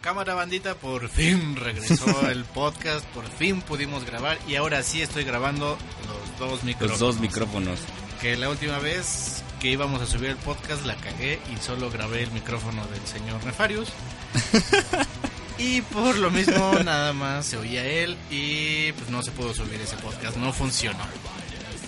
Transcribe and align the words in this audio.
Cámara 0.00 0.32
bandita, 0.34 0.74
por 0.74 1.08
fin 1.08 1.56
regresó 1.56 2.28
el 2.30 2.44
podcast, 2.44 3.04
por 3.08 3.26
fin 3.28 3.60
pudimos 3.60 4.04
grabar 4.04 4.38
y 4.48 4.54
ahora 4.54 4.82
sí 4.82 5.02
estoy 5.02 5.24
grabando 5.24 5.76
los 6.06 6.38
dos 6.38 6.64
micrófonos. 6.64 6.90
Los 6.92 7.00
dos 7.00 7.20
micrófonos. 7.20 7.80
Que 8.20 8.36
la 8.36 8.48
última 8.48 8.78
vez 8.78 9.42
que 9.60 9.68
íbamos 9.68 10.00
a 10.00 10.06
subir 10.06 10.30
el 10.30 10.36
podcast 10.36 10.86
la 10.86 10.94
cagué 10.96 11.40
y 11.52 11.62
solo 11.62 11.90
grabé 11.90 12.22
el 12.22 12.30
micrófono 12.30 12.86
del 12.86 13.06
señor 13.06 13.44
Nefarius. 13.44 13.88
y 15.58 15.82
por 15.82 16.16
lo 16.16 16.30
mismo 16.30 16.72
nada 16.84 17.12
más 17.12 17.46
se 17.46 17.56
oía 17.56 17.84
él 17.84 18.16
y 18.30 18.92
pues 18.92 19.10
no 19.10 19.22
se 19.22 19.30
pudo 19.32 19.54
subir 19.54 19.80
ese 19.80 19.96
podcast, 19.96 20.36
no 20.36 20.52
funcionó. 20.52 21.04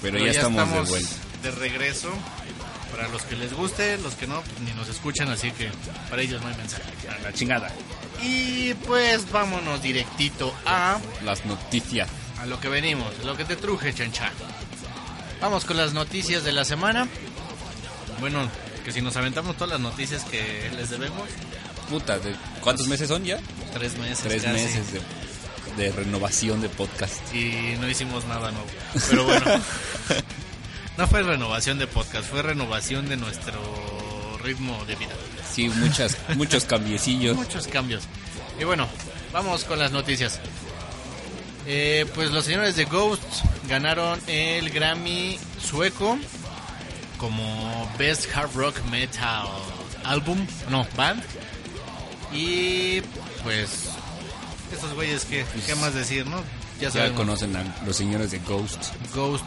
Pero, 0.02 0.18
ya, 0.18 0.30
estamos, 0.32 0.68
de 0.72 0.80
vuelta. 0.90 1.10
De 1.42 1.50
regreso. 1.52 2.10
Para 2.90 3.06
los 3.08 3.22
que 3.22 3.36
les 3.36 3.52
guste, 3.54 3.98
los 3.98 4.14
que 4.16 4.26
no, 4.26 4.42
pues, 4.42 4.60
ni 4.60 4.72
nos 4.72 4.88
escuchan, 4.88 5.30
así 5.30 5.52
que 5.52 5.70
para 6.08 6.22
ellos 6.22 6.42
no 6.42 6.48
hay 6.48 6.56
mensaje. 6.56 6.90
A 7.08 7.22
la 7.22 7.32
chingada. 7.32 7.70
Y 8.20 8.74
pues 8.74 9.30
vámonos 9.30 9.80
directito 9.80 10.52
a, 10.66 10.98
Las 11.24 11.46
noticias. 11.46 12.08
a 12.40 12.46
lo 12.46 12.58
que 12.60 12.68
venimos, 12.68 13.06
lo 13.24 13.36
que 13.36 13.44
te 13.44 13.56
truje, 13.56 13.94
chancha. 13.94 14.32
Vamos 15.40 15.64
con 15.64 15.76
las 15.76 15.92
noticias 15.94 16.42
de 16.42 16.52
la 16.52 16.64
semana. 16.64 17.08
Bueno, 18.18 18.48
que 18.84 18.92
si 18.92 19.00
nos 19.00 19.16
aventamos 19.16 19.56
todas 19.56 19.70
las 19.70 19.80
noticias 19.80 20.24
que 20.24 20.70
les 20.76 20.90
debemos, 20.90 21.28
Puta, 21.90 22.20
¿de 22.20 22.36
¿cuántos 22.60 22.86
meses 22.86 23.08
son 23.08 23.24
ya? 23.24 23.38
tres 23.74 23.98
meses. 23.98 24.20
Tres 24.20 24.42
casi. 24.44 24.54
meses 24.54 24.86
de, 24.92 25.82
de 25.82 25.90
renovación 25.92 26.60
de 26.60 26.68
podcast. 26.68 27.34
Y 27.34 27.76
no 27.80 27.88
hicimos 27.88 28.24
nada 28.26 28.52
nuevo. 28.52 28.68
Pero 29.10 29.24
bueno, 29.24 29.44
no 30.96 31.06
fue 31.08 31.22
renovación 31.24 31.78
de 31.80 31.88
podcast, 31.88 32.30
fue 32.30 32.42
renovación 32.42 33.08
de 33.08 33.16
nuestro 33.16 33.58
ritmo 34.44 34.84
de 34.86 34.94
vida. 34.94 35.10
Sí, 35.52 35.68
muchas, 35.68 36.16
muchos 36.36 36.64
cambiecillos. 36.64 37.36
Muchos 37.36 37.66
cambios. 37.66 38.04
Y 38.60 38.64
bueno, 38.64 38.86
vamos 39.32 39.64
con 39.64 39.80
las 39.80 39.90
noticias. 39.90 40.38
Eh, 41.66 42.06
pues 42.14 42.30
los 42.30 42.44
señores 42.44 42.76
de 42.76 42.84
Ghost 42.84 43.22
ganaron 43.68 44.20
el 44.28 44.70
Grammy 44.70 45.38
sueco 45.60 46.18
como 47.18 47.92
Best 47.98 48.26
Hard 48.34 48.54
Rock 48.54 48.80
Metal 48.90 49.46
Album, 50.04 50.46
no, 50.70 50.86
Band. 50.96 51.22
Y 52.32 53.00
pues, 53.42 53.90
estos 54.72 54.94
güeyes, 54.94 55.24
¿qué, 55.24 55.44
qué 55.66 55.74
más 55.76 55.94
decir, 55.94 56.26
no? 56.26 56.42
Ya 56.80 56.88
Ya 56.90 57.12
conocen 57.14 57.54
a 57.56 57.64
los 57.84 57.96
señores 57.96 58.30
de 58.30 58.38
Ghost. 58.38 58.94
Ghost 59.14 59.44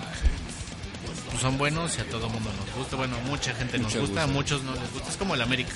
pues, 1.31 1.41
son 1.41 1.57
buenos 1.57 1.97
y 1.97 2.01
a 2.01 2.05
todo 2.09 2.29
mundo 2.29 2.49
nos 2.65 2.75
gusta. 2.77 2.95
Bueno, 2.95 3.17
mucha 3.27 3.53
gente 3.55 3.79
nos 3.79 3.95
gusta, 3.95 4.23
a 4.23 4.27
muchos 4.27 4.61
no 4.63 4.73
les 4.73 4.91
gusta. 4.93 5.09
Es 5.09 5.17
como 5.17 5.33
el 5.35 5.41
América. 5.41 5.71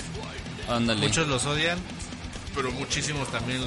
Ándale. 0.68 1.00
Muchos 1.06 1.26
los 1.26 1.44
odian, 1.46 1.78
pero 2.54 2.70
muchísimos 2.72 3.28
también 3.32 3.60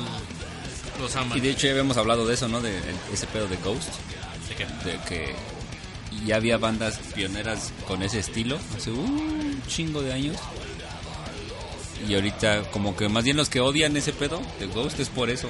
los 0.99 1.15
aman. 1.15 1.37
Y 1.37 1.41
de 1.41 1.49
hecho 1.49 1.65
ya 1.67 1.71
habíamos 1.71 1.97
hablado 1.97 2.25
de 2.27 2.35
eso, 2.35 2.47
¿no? 2.47 2.61
De 2.61 2.77
el- 2.77 2.83
ese 3.11 3.27
pedo 3.27 3.47
de 3.47 3.57
Ghost. 3.57 3.89
¿De 4.47 4.55
qué? 4.55 4.65
De 4.89 4.97
que 5.09 5.35
ya 6.25 6.35
había 6.37 6.57
bandas 6.57 6.97
pioneras 7.15 7.71
con 7.87 8.03
ese 8.03 8.19
estilo 8.19 8.59
hace 8.77 8.91
un 8.91 9.61
chingo 9.67 10.01
de 10.01 10.13
años. 10.13 10.37
Y 12.07 12.15
ahorita 12.15 12.63
como 12.71 12.95
que 12.95 13.07
más 13.09 13.23
bien 13.23 13.37
los 13.37 13.49
que 13.49 13.59
odian 13.59 13.95
ese 13.97 14.11
pedo 14.13 14.41
de 14.59 14.65
Ghost 14.67 14.99
es 14.99 15.09
por 15.09 15.29
eso. 15.29 15.49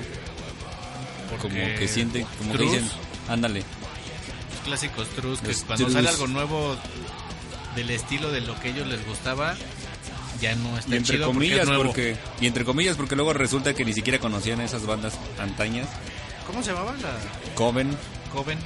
Como 1.42 1.56
que 1.56 1.88
sienten, 1.88 2.26
como 2.38 2.52
que 2.54 2.64
dicen, 2.64 2.88
ándale. 3.30 3.60
los 3.60 4.60
clásicos 4.66 5.08
trus 5.10 5.40
que 5.40 5.48
Los 5.50 5.62
cuando 5.64 5.86
trus. 5.86 5.94
sale 5.94 6.10
algo 6.10 6.28
nuevo 6.28 6.76
del 7.76 7.90
estilo 7.90 8.32
de 8.32 8.42
lo 8.42 8.60
que 8.60 8.70
ellos 8.70 8.86
les 8.88 9.06
gustaba, 9.08 9.56
ya 10.42 10.54
no 10.56 10.78
está 10.78 10.94
Y 10.94 10.98
entre 10.98 11.16
chido 11.16 11.28
porque 11.28 11.38
comillas 11.48 11.70
es 11.70 11.78
porque 11.78 12.18
y 12.42 12.48
entre 12.48 12.66
comillas 12.66 12.98
porque 12.98 13.16
luego 13.16 13.32
resulta 13.34 13.74
que 13.74 13.86
ni 13.86 13.94
siquiera 13.94 14.20
conocían 14.20 14.60
a 14.60 14.66
esas 14.66 14.86
bandas 14.86 15.14
antañas. 15.40 15.88
¿Cómo 16.46 16.62
se 16.62 16.72
llamaba 16.74 16.92
la 17.02 17.14
Coven, 17.56 17.96
Coven? 18.34 18.60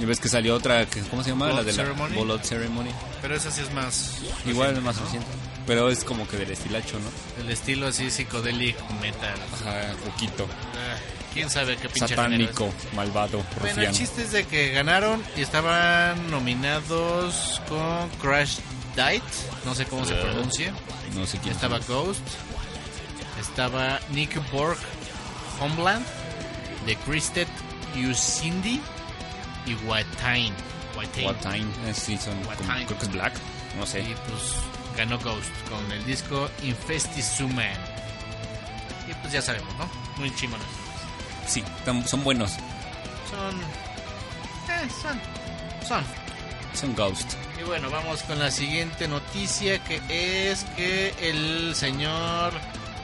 y 0.00 0.04
ves 0.04 0.18
que 0.18 0.28
salió 0.28 0.56
otra, 0.56 0.84
que- 0.86 1.00
¿cómo 1.02 1.22
se 1.22 1.30
llama? 1.30 1.46
Blood 1.46 1.56
la 1.58 1.62
de 1.64 1.72
la 1.72 1.84
Ceremony. 1.84 2.14
Blood 2.24 2.40
Ceremony. 2.42 2.90
Pero 3.22 3.36
esa 3.36 3.50
sí 3.52 3.60
es 3.60 3.72
más 3.72 4.16
Igual 4.44 4.74
reciente, 4.74 4.80
más 4.80 4.96
¿no? 4.96 5.51
Pero 5.66 5.88
es 5.90 6.02
como 6.04 6.26
que 6.26 6.36
del 6.36 6.50
estilacho, 6.50 6.98
¿no? 6.98 7.42
El 7.42 7.50
estilo 7.50 7.86
así 7.88 8.10
psicodelic 8.10 8.76
metal. 9.00 9.34
Ajá, 9.54 9.94
poquito. 10.04 10.46
Ah, 10.74 10.96
¿Quién 11.32 11.48
sabe 11.48 11.76
qué 11.76 11.88
pinche 11.88 12.14
Satánico, 12.14 12.70
malvado, 12.94 13.38
es? 13.38 13.60
Bueno, 13.60 13.82
el 13.82 13.92
chiste 13.92 14.22
es 14.22 14.32
de 14.32 14.44
que 14.44 14.70
ganaron 14.70 15.22
y 15.36 15.40
estaban 15.40 16.30
nominados 16.30 17.60
con 17.68 18.08
Crash 18.20 18.58
Diet, 18.94 19.22
no 19.64 19.74
sé 19.74 19.86
cómo 19.86 20.04
se 20.04 20.14
pronuncia. 20.14 20.74
No 21.14 21.26
sé 21.26 21.38
quién 21.38 21.54
Estaba 21.54 21.80
son. 21.80 22.04
Ghost, 22.06 22.20
estaba 23.40 23.98
Nick 24.10 24.38
Borg 24.50 24.76
Homeland, 25.60 26.04
The 26.86 26.96
Christed 26.96 27.46
Cindy 28.14 28.80
y 29.66 29.74
Watain. 29.86 30.52
Watain. 30.96 31.26
Watain, 31.26 31.72
eh, 31.86 31.94
sí, 31.94 32.18
son 32.18 32.36
como- 32.42 32.50
Watain. 32.50 32.86
creo 32.86 32.98
que 32.98 33.04
es 33.06 33.12
Black, 33.12 33.32
no 33.78 33.86
sé. 33.86 34.00
Y 34.00 34.14
pues 34.28 34.52
ganó 34.96 35.18
Ghost 35.18 35.50
con 35.68 35.90
el 35.92 36.04
disco 36.04 36.48
Infestisuman. 36.62 37.76
Y 39.08 39.14
pues 39.14 39.32
ya 39.32 39.42
sabemos, 39.42 39.74
¿no? 39.76 39.88
Muy 40.18 40.34
chingones. 40.34 40.66
Sí, 41.46 41.62
son 42.06 42.22
buenos. 42.22 42.52
Son. 43.30 43.60
Eh, 44.68 44.88
son. 45.02 45.20
Son. 45.86 46.04
Son 46.74 46.94
Ghost. 46.94 47.34
Y 47.60 47.64
bueno, 47.64 47.90
vamos 47.90 48.22
con 48.22 48.38
la 48.38 48.50
siguiente 48.50 49.08
noticia 49.08 49.82
que 49.84 50.00
es 50.50 50.64
que 50.76 51.14
el 51.20 51.74
señor 51.74 52.52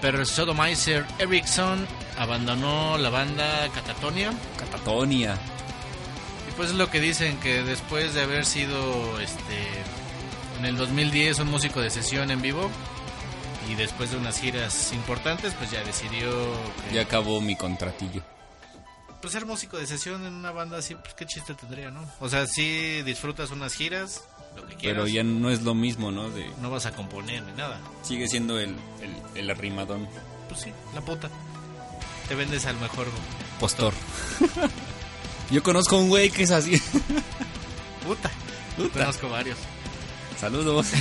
Persodomeiser 0.01 1.05
Eriksson 1.19 1.87
abandonó 2.19 2.97
la 2.99 3.11
banda 3.11 3.69
Catatonia. 3.75 4.33
Catatonia. 4.57 5.37
Y 6.49 6.53
pues 6.57 6.71
es 6.71 6.77
lo 6.77 6.91
que 6.91 7.01
dicen 7.01 7.39
que 7.41 7.63
después 7.63 8.15
de 8.15 8.23
haber 8.23 8.45
sido 8.45 9.21
este 9.21 9.85
en 10.59 10.65
el 10.65 10.77
2010 10.77 11.39
un 11.41 11.51
músico 11.51 11.81
de 11.81 11.91
sesión 11.91 12.31
en 12.31 12.43
vivo 12.43 12.71
y 13.69 13.75
después 13.75 14.11
de 14.11 14.17
unas 14.17 14.41
giras 14.41 14.93
importantes, 14.93 15.55
pues 15.55 15.71
ya 15.71 15.83
decidió 15.85 16.31
que, 16.89 16.95
Ya 16.95 17.03
acabó 17.03 17.41
mi 17.41 17.55
contratillo. 17.57 18.23
pues 19.21 19.33
ser 19.33 19.45
músico 19.47 19.77
de 19.79 19.87
sesión 19.87 20.25
en 20.27 20.33
una 20.35 20.51
banda 20.53 20.79
así, 20.79 20.95
pues 20.95 21.15
qué 21.15 21.27
chiste 21.27 21.55
tendría, 21.55 21.91
¿no? 21.91 22.01
O 22.21 22.29
sea, 22.29 22.47
sí 22.47 23.03
disfrutas 23.03 23.51
unas 23.51 23.75
giras, 23.75 24.25
lo 24.57 24.67
que 24.67 24.75
quieras. 24.77 25.03
Pero 25.05 25.07
ya 25.07 25.23
no 25.23 25.51
es 25.51 25.63
lo 25.63 25.75
mismo, 25.75 26.11
¿no? 26.11 26.31
De, 26.31 26.51
no 26.61 26.71
vas 26.71 26.87
a 26.87 26.93
componer 26.93 27.43
ni 27.43 27.53
nada. 27.53 27.79
sigue 28.03 28.27
siendo 28.29 28.59
el, 28.59 28.71
el, 29.03 29.15
el 29.35 29.51
arrimadón. 29.51 30.09
Pues 30.49 30.61
sí, 30.63 30.73
la 30.95 31.01
puta. 31.03 31.29
Te 32.27 32.35
vendes 32.35 32.65
al 32.67 32.77
mejor. 32.79 33.07
Postor. 33.61 33.93
Yo 35.51 35.63
conozco 35.63 35.97
a 35.97 36.01
un 36.01 36.09
güey 36.09 36.31
que 36.31 36.43
es 36.45 36.51
así. 36.51 36.81
Puta. 38.07 38.31
Puta. 38.77 39.01
Conozco 39.01 39.29
varios. 39.29 39.59
Saludos. 40.41 40.87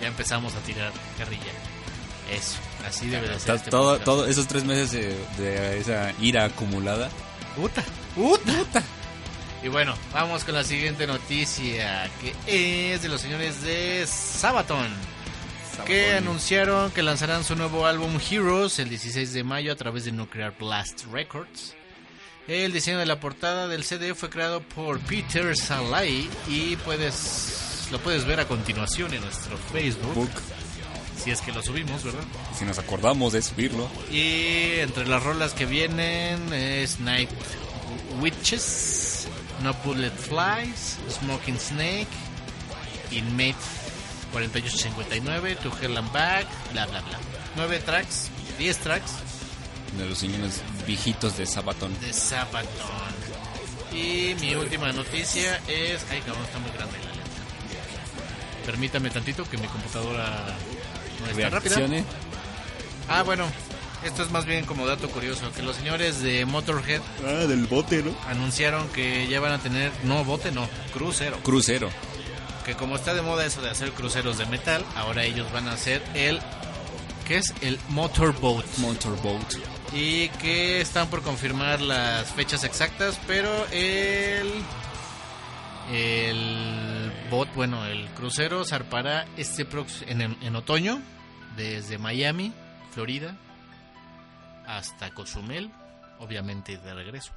Ya 0.00 0.08
empezamos 0.08 0.52
a 0.54 0.58
tirar 0.62 0.90
guerrilla. 1.16 1.52
Eso, 2.28 2.58
así 2.84 3.06
debe 3.06 3.28
de 3.28 3.38
ser. 3.38 3.54
Este 3.54 3.70
todo, 3.70 3.90
podcast. 3.90 4.04
todo 4.04 4.26
esos 4.26 4.48
tres 4.48 4.64
meses 4.64 4.90
de, 4.90 5.16
de 5.38 5.78
esa 5.78 6.12
ira 6.20 6.44
acumulada. 6.46 7.08
Puta, 7.54 7.84
puta. 8.16 8.82
Y 9.62 9.68
bueno, 9.68 9.94
vamos 10.12 10.42
con 10.42 10.54
la 10.56 10.64
siguiente 10.64 11.06
noticia, 11.06 12.10
que 12.20 12.34
es 12.92 13.02
de 13.02 13.08
los 13.08 13.20
señores 13.20 13.62
de 13.62 14.04
Sabaton. 14.08 14.88
que 15.86 16.06
Sabaton. 16.08 16.28
anunciaron 16.28 16.90
que 16.90 17.04
lanzarán 17.04 17.44
su 17.44 17.54
nuevo 17.54 17.86
álbum 17.86 18.18
Heroes 18.28 18.80
el 18.80 18.88
16 18.88 19.32
de 19.32 19.44
mayo 19.44 19.72
a 19.72 19.76
través 19.76 20.04
de 20.04 20.10
Nuclear 20.10 20.52
Blast 20.58 21.04
Records. 21.12 21.76
El 22.48 22.72
diseño 22.72 22.98
de 22.98 23.06
la 23.06 23.20
portada 23.20 23.68
del 23.68 23.84
CD 23.84 24.14
fue 24.14 24.28
creado 24.28 24.60
por 24.60 24.98
Peter 25.00 25.56
Salai 25.56 26.28
y 26.48 26.76
puedes 26.76 27.88
lo 27.92 27.98
puedes 28.00 28.24
ver 28.24 28.40
a 28.40 28.48
continuación 28.48 29.12
en 29.12 29.20
nuestro 29.20 29.56
Facebook, 29.58 30.14
Book, 30.14 30.30
si 31.22 31.30
es 31.30 31.42
que 31.42 31.52
lo 31.52 31.62
subimos, 31.62 32.02
¿verdad? 32.02 32.24
si 32.58 32.64
nos 32.64 32.78
acordamos 32.78 33.34
de 33.34 33.42
subirlo. 33.42 33.88
Y 34.10 34.78
entre 34.80 35.06
las 35.06 35.22
rolas 35.22 35.52
que 35.52 35.66
vienen 35.66 36.52
es 36.54 37.00
Night 37.00 37.28
Witches, 38.20 39.28
No 39.62 39.74
Bullet 39.84 40.10
Flies, 40.10 40.98
Smoking 41.10 41.60
Snake, 41.60 42.08
Inmate 43.10 43.56
4859, 44.32 45.56
To 45.56 45.70
Hell 45.80 45.98
and 45.98 46.12
Back, 46.12 46.46
bla 46.72 46.86
bla 46.86 47.02
bla. 47.02 47.18
9 47.56 47.78
tracks, 47.84 48.30
10 48.58 48.78
tracks 48.78 49.12
De 49.96 50.06
los 50.06 50.18
señores 50.18 50.62
viejitos 50.86 51.36
de 51.36 51.46
Sabaton. 51.46 51.98
de 52.00 52.12
Sabaton. 52.12 52.66
Y 53.92 54.34
mi 54.40 54.54
última 54.54 54.90
noticia 54.92 55.60
es. 55.68 56.04
Ay, 56.10 56.20
cabrón, 56.20 56.44
está 56.44 56.58
muy 56.58 56.70
grande 56.70 56.96
la 56.98 57.10
letra. 57.10 57.22
Permítame 58.64 59.10
tantito 59.10 59.44
que 59.48 59.58
mi 59.58 59.66
computadora 59.66 60.56
no 61.20 61.26
está 61.30 61.50
rápida. 61.50 61.76
Ah, 63.08 63.22
bueno, 63.22 63.44
esto 64.04 64.22
es 64.22 64.30
más 64.30 64.46
bien 64.46 64.64
como 64.64 64.86
dato 64.86 65.10
curioso: 65.10 65.52
que 65.52 65.62
los 65.62 65.76
señores 65.76 66.22
de 66.22 66.46
Motorhead 66.46 67.02
Ah, 67.26 67.46
del 67.46 67.66
bote, 67.66 68.02
¿no? 68.02 68.16
anunciaron 68.28 68.88
que 68.88 69.28
ya 69.28 69.40
van 69.40 69.52
a 69.52 69.58
tener. 69.58 69.92
No, 70.04 70.24
bote 70.24 70.52
no, 70.52 70.66
crucero. 70.94 71.36
Crucero. 71.42 71.90
Que 72.64 72.74
como 72.74 72.96
está 72.96 73.12
de 73.12 73.20
moda 73.22 73.44
eso 73.44 73.60
de 73.60 73.68
hacer 73.70 73.90
cruceros 73.92 74.38
de 74.38 74.46
metal, 74.46 74.84
ahora 74.96 75.24
ellos 75.24 75.52
van 75.52 75.68
a 75.68 75.72
hacer 75.72 76.02
el. 76.14 76.40
¿Qué 77.28 77.38
es? 77.38 77.52
El 77.60 77.78
Motorboat. 77.90 78.64
Motorboat. 78.78 79.54
Y 79.92 80.28
que 80.30 80.80
están 80.80 81.08
por 81.08 81.22
confirmar 81.22 81.80
las 81.80 82.32
fechas 82.32 82.64
exactas, 82.64 83.20
pero 83.26 83.66
el 83.70 84.62
el 85.90 87.12
bot, 87.30 87.52
bueno, 87.54 87.84
el 87.86 88.08
crucero 88.10 88.64
zarpará 88.64 89.26
este 89.36 89.66
en, 90.06 90.36
en 90.42 90.56
otoño 90.56 91.02
desde 91.56 91.98
Miami, 91.98 92.52
Florida, 92.92 93.36
hasta 94.66 95.12
Cozumel, 95.12 95.70
obviamente 96.18 96.78
de 96.78 96.94
regreso. 96.94 97.32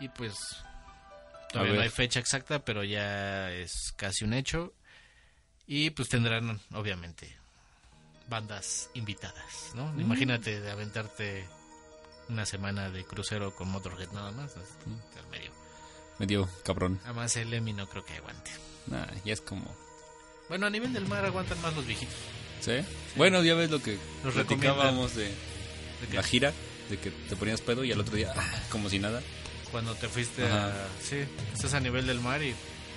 Y 0.00 0.08
pues 0.08 0.34
todavía 1.50 1.74
no 1.74 1.80
hay 1.82 1.90
fecha 1.90 2.18
exacta, 2.18 2.58
pero 2.60 2.82
ya 2.82 3.50
es 3.52 3.92
casi 3.96 4.24
un 4.24 4.34
hecho. 4.34 4.72
Y 5.66 5.90
pues 5.90 6.08
tendrán, 6.08 6.60
obviamente, 6.72 7.36
bandas 8.28 8.90
invitadas, 8.94 9.72
¿no? 9.74 9.92
Mm. 9.92 10.00
Imagínate 10.00 10.60
de 10.60 10.70
aventarte 10.70 11.46
una 12.28 12.46
semana 12.46 12.90
de 12.90 13.04
crucero 13.04 13.54
con 13.54 13.68
Motorhead 13.70 14.10
nada 14.12 14.32
más. 14.32 14.54
Mm. 14.56 15.30
Medio. 15.30 15.50
Medio 16.18 16.48
cabrón. 16.64 17.00
Además 17.04 17.36
el 17.36 17.52
Emi 17.52 17.72
no 17.72 17.88
creo 17.88 18.04
que 18.04 18.14
aguante. 18.14 18.50
Nah, 18.86 19.06
ya 19.24 19.32
es 19.32 19.40
como... 19.40 19.74
Bueno, 20.48 20.66
a 20.66 20.70
nivel 20.70 20.92
del 20.92 21.06
mar 21.06 21.24
aguantan 21.24 21.60
más 21.62 21.74
los 21.74 21.86
viejitos. 21.86 22.14
¿Sí? 22.60 22.72
Bueno, 23.16 23.42
ya 23.42 23.54
ves 23.54 23.70
lo 23.70 23.82
que 23.82 23.98
Nos 24.22 24.34
platicábamos 24.34 25.14
de 25.14 25.30
la 26.12 26.22
gira, 26.22 26.52
de 26.88 26.98
que 26.98 27.10
te 27.10 27.36
ponías 27.36 27.60
pedo 27.60 27.84
y 27.84 27.92
al 27.92 28.00
otro 28.00 28.16
día, 28.16 28.32
ah, 28.36 28.62
como 28.70 28.88
si 28.88 28.98
nada. 28.98 29.22
Cuando 29.70 29.94
te 29.94 30.08
fuiste 30.08 30.44
Ajá. 30.44 30.68
a... 30.68 30.88
Sí, 31.02 31.24
estás 31.52 31.74
a 31.74 31.80
nivel 31.80 32.06
del 32.06 32.20
mar 32.20 32.42
y 32.42 32.54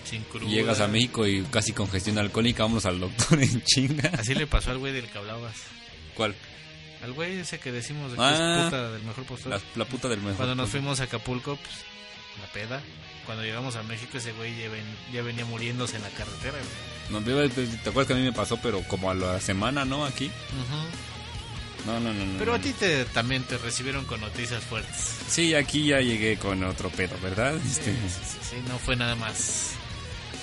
sin 0.09 0.23
cruda. 0.23 0.49
llegas 0.49 0.79
a 0.79 0.87
México 0.87 1.27
y 1.27 1.43
casi 1.43 1.73
congestión 1.73 2.17
alcohólica, 2.17 2.63
vámonos 2.63 2.85
al 2.85 2.99
doctor 2.99 3.41
en 3.41 3.63
chinga. 3.63 4.11
Así 4.17 4.33
le 4.35 4.47
pasó 4.47 4.71
al 4.71 4.77
güey 4.77 4.93
del 4.93 5.07
que 5.09 5.17
hablabas. 5.17 5.55
¿Cuál? 6.15 6.35
Al 7.03 7.13
güey 7.13 7.37
ese 7.39 7.59
que 7.59 7.71
decimos 7.71 8.11
de 8.11 8.17
que 8.17 8.23
Ah. 8.23 8.57
es 8.59 8.65
puta 8.65 8.91
del 8.91 9.03
mejor 9.03 9.23
postor. 9.25 9.51
La, 9.51 9.61
la 9.75 9.85
puta 9.85 10.07
del 10.09 10.19
mejor. 10.19 10.37
Cuando 10.37 10.55
nos 10.55 10.69
fuimos 10.69 10.99
a 10.99 11.03
Acapulco, 11.03 11.55
pues, 11.57 11.75
la 12.41 12.51
peda. 12.51 12.81
Cuando 13.25 13.43
llegamos 13.43 13.75
a 13.75 13.83
México, 13.83 14.17
ese 14.17 14.31
güey 14.33 14.57
ya, 14.57 14.69
ven- 14.69 14.97
ya 15.13 15.21
venía 15.21 15.43
muriéndose 15.45 15.97
en 15.97 16.03
la 16.03 16.09
carretera. 16.09 16.57
güey. 16.57 17.21
No, 17.21 17.49
te, 17.49 17.49
te- 17.65 17.89
acuerdas 17.89 18.07
que 18.07 18.13
a 18.13 18.15
mí 18.15 18.23
me 18.23 18.33
pasó, 18.33 18.57
pero 18.61 18.81
como 18.83 19.11
a 19.11 19.13
la 19.13 19.39
semana, 19.41 19.83
¿no? 19.85 20.05
Aquí. 20.05 20.31
No, 21.85 21.99
no, 21.99 22.13
no, 22.13 22.25
no. 22.25 22.37
Pero 22.39 22.53
a 22.53 22.59
ti 22.59 22.73
te, 22.73 23.05
también 23.05 23.43
te 23.43 23.57
recibieron 23.57 24.03
con 24.05 24.19
noticias 24.19 24.61
fuertes. 24.63 25.15
Sí, 25.29 25.53
aquí 25.53 25.87
ya 25.87 25.99
llegué 25.99 26.37
con 26.37 26.63
otro 26.63 26.89
pedo, 26.89 27.15
¿verdad? 27.21 27.55
Este, 27.57 27.93
Sí, 27.93 27.99
sí, 28.09 28.37
sí, 28.49 28.55
no 28.67 28.77
fue 28.79 28.95
nada 28.95 29.15
más. 29.15 29.71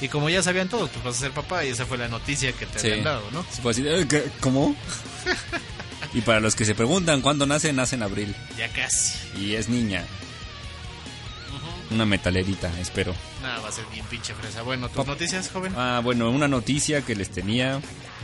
Y 0.00 0.08
como 0.08 0.29
ya 0.29 0.43
sabían 0.43 0.69
todos, 0.69 0.91
pues 0.91 1.05
vas 1.05 1.17
a 1.17 1.20
ser 1.20 1.31
papá 1.32 1.64
y 1.64 1.69
esa 1.69 1.87
fue 1.87 1.96
la 1.99 2.08
noticia 2.08 2.52
que 2.52 2.67
te 2.67 2.79
Sí. 2.79 2.88
habían 2.88 3.05
dado, 3.05 3.23
¿no? 3.31 3.44
"Eh, 3.76 4.06
¿qué? 4.08 4.25
¿Cómo? 4.41 4.75
y 6.14 6.20
para 6.20 6.41
los 6.41 6.55
que 6.56 6.64
se 6.64 6.75
preguntan 6.75 7.20
cuándo 7.23 7.46
nace, 7.46 7.73
nace 7.73 7.94
en 7.96 8.02
abril. 8.02 8.35
Ya 8.58 8.69
casi. 8.73 9.19
Y 9.38 9.55
es 9.55 9.69
niña. 9.69 10.05
Una 11.91 12.05
metalerita, 12.06 12.70
espero. 12.81 13.14
Nada, 13.43 13.61
va 13.61 13.69
a 13.69 13.73
ser 13.73 13.85
bien 13.93 14.05
pinche 14.06 14.35
fresa. 14.35 14.62
Bueno, 14.62 14.88
¿tus 14.88 15.06
noticias, 15.06 15.49
joven? 15.50 15.73
Ah, 15.76 16.00
bueno, 16.02 16.29
una 16.31 16.49
noticia 16.49 17.02
que 17.02 17.14
les 17.14 17.31
tenía 17.31 17.81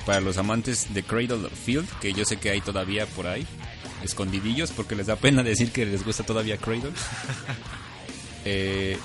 para 0.06 0.20
los 0.20 0.38
amantes 0.38 0.93
de 0.93 1.02
Cradle 1.02 1.46
of 1.46 1.52
Field, 1.64 1.87
que 2.00 2.12
yo 2.12 2.25
sé 2.25 2.38
que 2.38 2.50
hay 2.50 2.61
todavía 2.62 3.06
por 3.06 3.26
ahí, 3.28 3.46
escondidillos, 4.02 4.70
porque 4.73 4.96
les 4.96 5.06
da 5.06 5.16
pena 5.16 5.43
decir 5.43 5.70
que 5.73 5.84
les 5.87 6.05
gusta 6.05 6.25
todavía 6.25 6.56
Cradle. 6.56 6.90
Eh, 8.46 8.96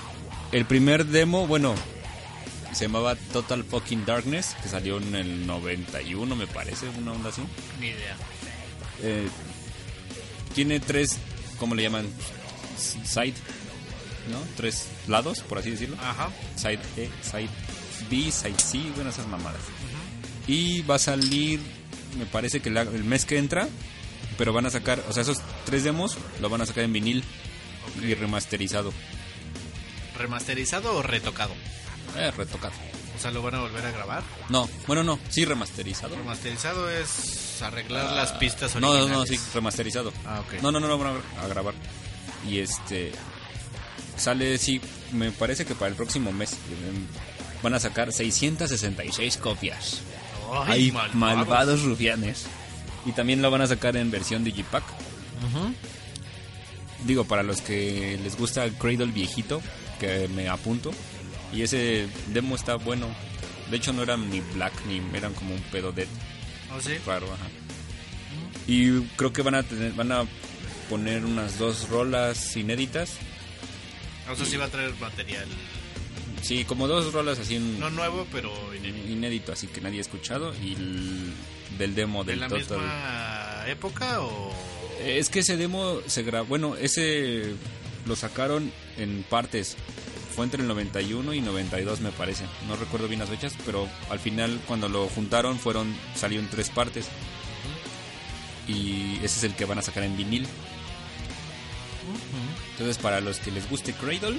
el 0.52 0.64
primer 0.64 1.04
demo, 1.04 1.46
bueno, 1.46 1.74
se 2.72 2.84
llamaba 2.86 3.14
Total 3.32 3.64
Fucking 3.64 4.04
Darkness, 4.04 4.56
que 4.62 4.68
salió 4.68 4.98
en 4.98 5.14
el 5.14 5.46
91, 5.46 6.36
me 6.36 6.46
parece, 6.46 6.88
una 6.88 7.12
onda 7.12 7.30
así. 7.30 7.42
Ni 7.80 7.88
idea. 7.88 8.16
Eh, 9.02 9.28
tiene 10.54 10.80
tres, 10.80 11.18
¿cómo 11.58 11.74
le 11.74 11.82
llaman? 11.82 12.06
Side, 12.78 13.34
¿no? 14.30 14.38
Tres 14.56 14.88
lados, 15.06 15.40
por 15.40 15.58
así 15.58 15.70
decirlo. 15.70 15.96
Ajá. 16.00 16.30
Side 16.56 16.80
E, 16.96 17.10
Side 17.22 17.48
B, 18.10 18.30
Side 18.30 18.58
C, 18.58 18.78
bueno, 18.94 19.10
esas 19.10 19.26
mamadas. 19.26 19.60
Y 20.46 20.82
va 20.82 20.96
a 20.96 20.98
salir, 20.98 21.60
me 22.18 22.26
parece 22.26 22.60
que 22.60 22.70
la- 22.70 22.82
el 22.82 23.04
mes 23.04 23.24
que 23.24 23.38
entra, 23.38 23.68
pero 24.38 24.52
van 24.52 24.66
a 24.66 24.70
sacar, 24.70 25.02
o 25.08 25.12
sea, 25.12 25.22
esos 25.22 25.38
tres 25.64 25.82
demos 25.84 26.16
lo 26.40 26.48
van 26.48 26.60
a 26.60 26.66
sacar 26.66 26.84
en 26.84 26.92
vinil 26.92 27.24
y 28.02 28.14
remasterizado. 28.14 28.92
¿Remasterizado 30.18 30.94
o 30.96 31.02
retocado? 31.02 31.52
Eh, 32.16 32.30
retocado. 32.30 32.72
O 33.16 33.18
sea, 33.18 33.30
¿lo 33.30 33.40
van 33.42 33.54
a 33.54 33.60
volver 33.60 33.84
a 33.86 33.90
grabar? 33.90 34.22
No, 34.50 34.68
bueno, 34.86 35.02
no, 35.02 35.18
sí 35.30 35.44
remasterizado. 35.44 36.16
Remasterizado 36.16 36.90
es 36.90 37.62
arreglar 37.62 38.12
las 38.12 38.32
pistas 38.32 38.74
No, 38.76 38.88
originales. 38.90 39.10
no, 39.12 39.18
no, 39.20 39.26
sí, 39.26 39.40
remasterizado. 39.54 40.12
Ah, 40.26 40.42
ok. 40.46 40.60
No, 40.62 40.70
no, 40.70 40.80
no 40.80 40.86
lo 40.88 40.98
van 40.98 41.16
a, 41.42 41.46
grabar. 41.48 41.74
Y 42.46 42.58
este 42.58 43.12
sale, 44.16 44.58
sí, 44.58 44.80
me 45.12 45.30
parece 45.32 45.64
que 45.64 45.74
para 45.74 45.88
el 45.88 45.94
próximo 45.94 46.30
mes 46.32 46.52
em, 46.52 47.06
van 47.62 47.74
a 47.74 47.80
sacar 47.80 48.12
666 48.12 49.36
copias. 49.38 50.00
Ay, 50.66 50.72
Hay 50.86 50.92
malvados. 50.92 51.14
malvados 51.16 51.82
rufianes. 51.82 52.46
Y 53.06 53.12
también 53.12 53.40
lo 53.40 53.50
van 53.50 53.62
a 53.62 53.66
sacar 53.66 53.96
en 53.96 54.10
versión 54.10 54.44
Digipack. 54.44 54.84
Digo, 57.04 57.24
para 57.24 57.42
los 57.42 57.60
que 57.60 58.18
les 58.22 58.36
gusta 58.36 58.64
el 58.64 58.72
Cradle 58.74 59.06
viejito, 59.06 59.62
que 60.00 60.28
me 60.28 60.48
apunto. 60.48 60.90
Y 61.52 61.62
ese 61.62 62.08
demo 62.28 62.54
está 62.56 62.76
bueno. 62.76 63.08
De 63.70 63.76
hecho, 63.76 63.92
no 63.92 64.02
eran 64.02 64.30
ni 64.30 64.40
black 64.40 64.72
ni 64.86 65.00
eran 65.16 65.32
como 65.34 65.54
un 65.54 65.60
pedo 65.72 65.90
dead 65.92 66.06
¿Oh, 66.76 66.80
sí? 66.80 66.94
raro, 67.06 67.26
ajá. 67.32 67.46
Y 68.66 69.00
creo 69.16 69.32
que 69.32 69.42
van 69.42 69.54
a 69.56 69.62
tener, 69.62 69.92
van 69.92 70.12
a 70.12 70.24
poner 70.88 71.24
unas 71.24 71.58
dos 71.58 71.88
rolas 71.88 72.56
inéditas. 72.56 73.14
O 74.30 74.34
sea, 74.36 74.44
sí 74.46 74.56
va 74.56 74.64
a 74.66 74.68
traer 74.68 74.92
material 75.00 75.46
Sí, 76.42 76.64
como 76.64 76.86
dos 76.86 77.12
rolas 77.12 77.38
así 77.40 77.56
en- 77.56 77.80
no 77.80 77.90
nuevo, 77.90 78.26
pero 78.30 78.52
inédito. 78.74 79.08
inédito, 79.08 79.52
así 79.52 79.66
que 79.68 79.80
nadie 79.80 79.98
ha 79.98 80.02
escuchado. 80.02 80.54
Y 80.62 80.74
el- 80.74 81.32
del 81.78 81.94
demo 81.94 82.22
¿De 82.24 82.32
del 82.32 82.40
la 82.40 82.48
Total. 82.48 82.78
misma 82.78 83.64
época 83.68 84.20
o...? 84.20 84.54
Es 85.04 85.28
que 85.28 85.40
ese 85.40 85.56
demo 85.56 86.00
se 86.06 86.22
grabó, 86.22 86.46
bueno, 86.46 86.76
ese 86.76 87.52
lo 88.06 88.14
sacaron 88.16 88.70
en 88.96 89.24
partes. 89.28 89.76
Fue 90.36 90.44
entre 90.44 90.60
el 90.60 90.68
91 90.68 91.32
y 91.32 91.40
92 91.40 92.00
me 92.00 92.12
parece. 92.12 92.44
No 92.68 92.76
recuerdo 92.76 93.08
bien 93.08 93.20
las 93.20 93.30
fechas, 93.30 93.54
pero 93.64 93.88
al 94.10 94.18
final 94.18 94.60
cuando 94.66 94.86
lo 94.86 95.08
juntaron 95.08 95.58
fueron 95.58 95.96
salió 96.14 96.38
en 96.38 96.50
tres 96.50 96.68
partes. 96.68 97.06
Y 98.68 99.16
ese 99.22 99.38
es 99.38 99.44
el 99.44 99.54
que 99.54 99.64
van 99.64 99.78
a 99.78 99.82
sacar 99.82 100.02
en 100.02 100.14
vinil. 100.14 100.46
Entonces 102.72 102.98
para 102.98 103.22
los 103.22 103.38
que 103.38 103.50
les 103.50 103.68
guste 103.70 103.94
Cradle, 103.94 104.38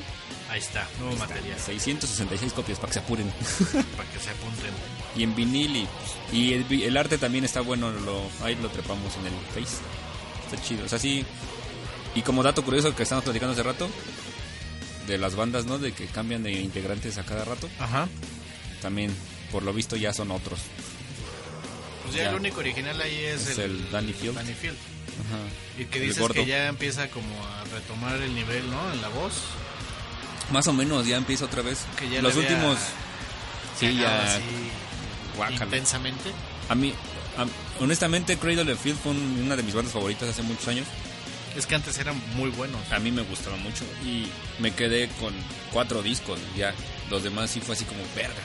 Ahí 0.50 0.60
está, 0.60 0.88
nuevo 1.00 1.18
material, 1.18 1.60
666 1.60 2.54
copias 2.54 2.80
para 2.80 2.88
que 2.88 2.94
se 2.94 3.00
apuren. 3.00 3.27
para 3.98 4.10
que 4.10 4.20
se 4.20 4.30
apunten. 4.30 4.72
y 5.18 5.24
en 5.24 5.36
vinil 5.36 5.88
y, 6.32 6.66
y 6.72 6.84
el 6.84 6.96
arte 6.96 7.18
también 7.18 7.44
está 7.44 7.60
bueno, 7.62 7.92
lo, 7.92 8.22
ahí 8.46 8.56
lo 8.56 8.70
trepamos 8.70 9.13
en 9.18 9.25
el 9.25 9.34
Face. 9.54 9.82
Está 10.46 10.62
chido, 10.63 10.86
o 10.86 10.88
sea, 10.88 11.00
sí. 11.00 11.25
Y 12.16 12.22
como 12.22 12.44
dato 12.44 12.63
curioso 12.63 12.96
que 12.96 13.04
estamos 13.04 13.25
platicando 13.25 13.54
hace 13.54 13.63
rato, 13.63 13.89
de 15.08 15.18
las 15.18 15.36
bandas, 15.36 15.66
¿no? 15.66 15.78
De 15.80 15.94
que 15.94 16.06
cambian 16.06 16.44
de 16.44 16.52
integrantes 16.52 17.18
a 17.18 17.24
cada 17.24 17.46
rato, 17.46 17.70
Ajá. 17.80 18.08
también 18.82 19.16
por 19.52 19.64
lo 19.64 19.74
visto 19.74 19.96
ya 19.96 20.14
son 20.14 20.32
otros. 20.32 20.60
Pues 22.04 22.16
ya, 22.16 22.24
Ya. 22.24 22.30
el 22.30 22.36
único 22.36 22.60
original 22.60 23.00
ahí 23.02 23.16
es, 23.18 23.48
Es 23.48 23.58
el, 23.58 23.72
el 23.72 23.92
Danny 23.92 24.14
Field. 24.14 24.36
Danny 24.36 24.54
Field. 24.54 24.78
Ajá. 24.78 25.82
Y 25.82 25.86
que 25.86 25.98
El 26.00 26.04
dices 26.06 26.20
gordo. 26.20 26.34
que 26.36 26.46
ya 26.46 26.68
empieza 26.68 27.10
como 27.10 27.28
a 27.46 27.64
retomar 27.74 28.16
el 28.22 28.34
nivel, 28.36 28.70
¿no? 28.70 28.94
En 28.94 29.02
la 29.02 29.08
voz. 29.10 29.34
Más 30.52 30.68
o 30.68 30.74
menos, 30.74 31.06
ya 31.08 31.18
empieza 31.18 31.46
otra 31.46 31.62
vez. 31.62 31.80
Que 31.98 32.10
ya 32.10 32.22
Los 32.22 32.36
le 32.36 32.42
últimos. 32.42 32.78
Sí, 33.80 33.96
ya. 33.98 34.40
intensamente. 35.52 36.32
A 36.70 36.76
mí, 36.76 36.94
a- 37.38 37.84
honestamente, 37.84 38.38
Cradle 38.38 38.72
of 38.74 38.82
Field 38.82 38.98
fue 39.00 39.12
un- 39.12 39.42
una 39.46 39.56
de 39.56 39.64
mis 39.64 39.74
bandas 39.74 39.94
favoritas 39.94 40.30
hace 40.30 40.42
muchos 40.44 40.68
años. 40.68 40.88
Es 41.56 41.66
que 41.66 41.75
antes 41.75 41.98
eran 41.98 42.20
muy 42.36 42.50
buenos. 42.51 42.80
A 42.92 43.00
mí 43.00 43.12
me 43.12 43.24
gustaba 43.24 43.56
mucho 43.58 43.84
y 44.06 44.27
me 44.60 44.72
quedé 44.74 45.08
con 45.20 45.34
cuatro 45.72 46.04
discos. 46.04 46.39
Ya, 46.56 46.74
los 47.10 47.24
demás 47.24 47.50
sí 47.50 47.62
fue 47.62 47.75
así 47.75 47.86
como 47.86 48.01
verga. 48.16 48.36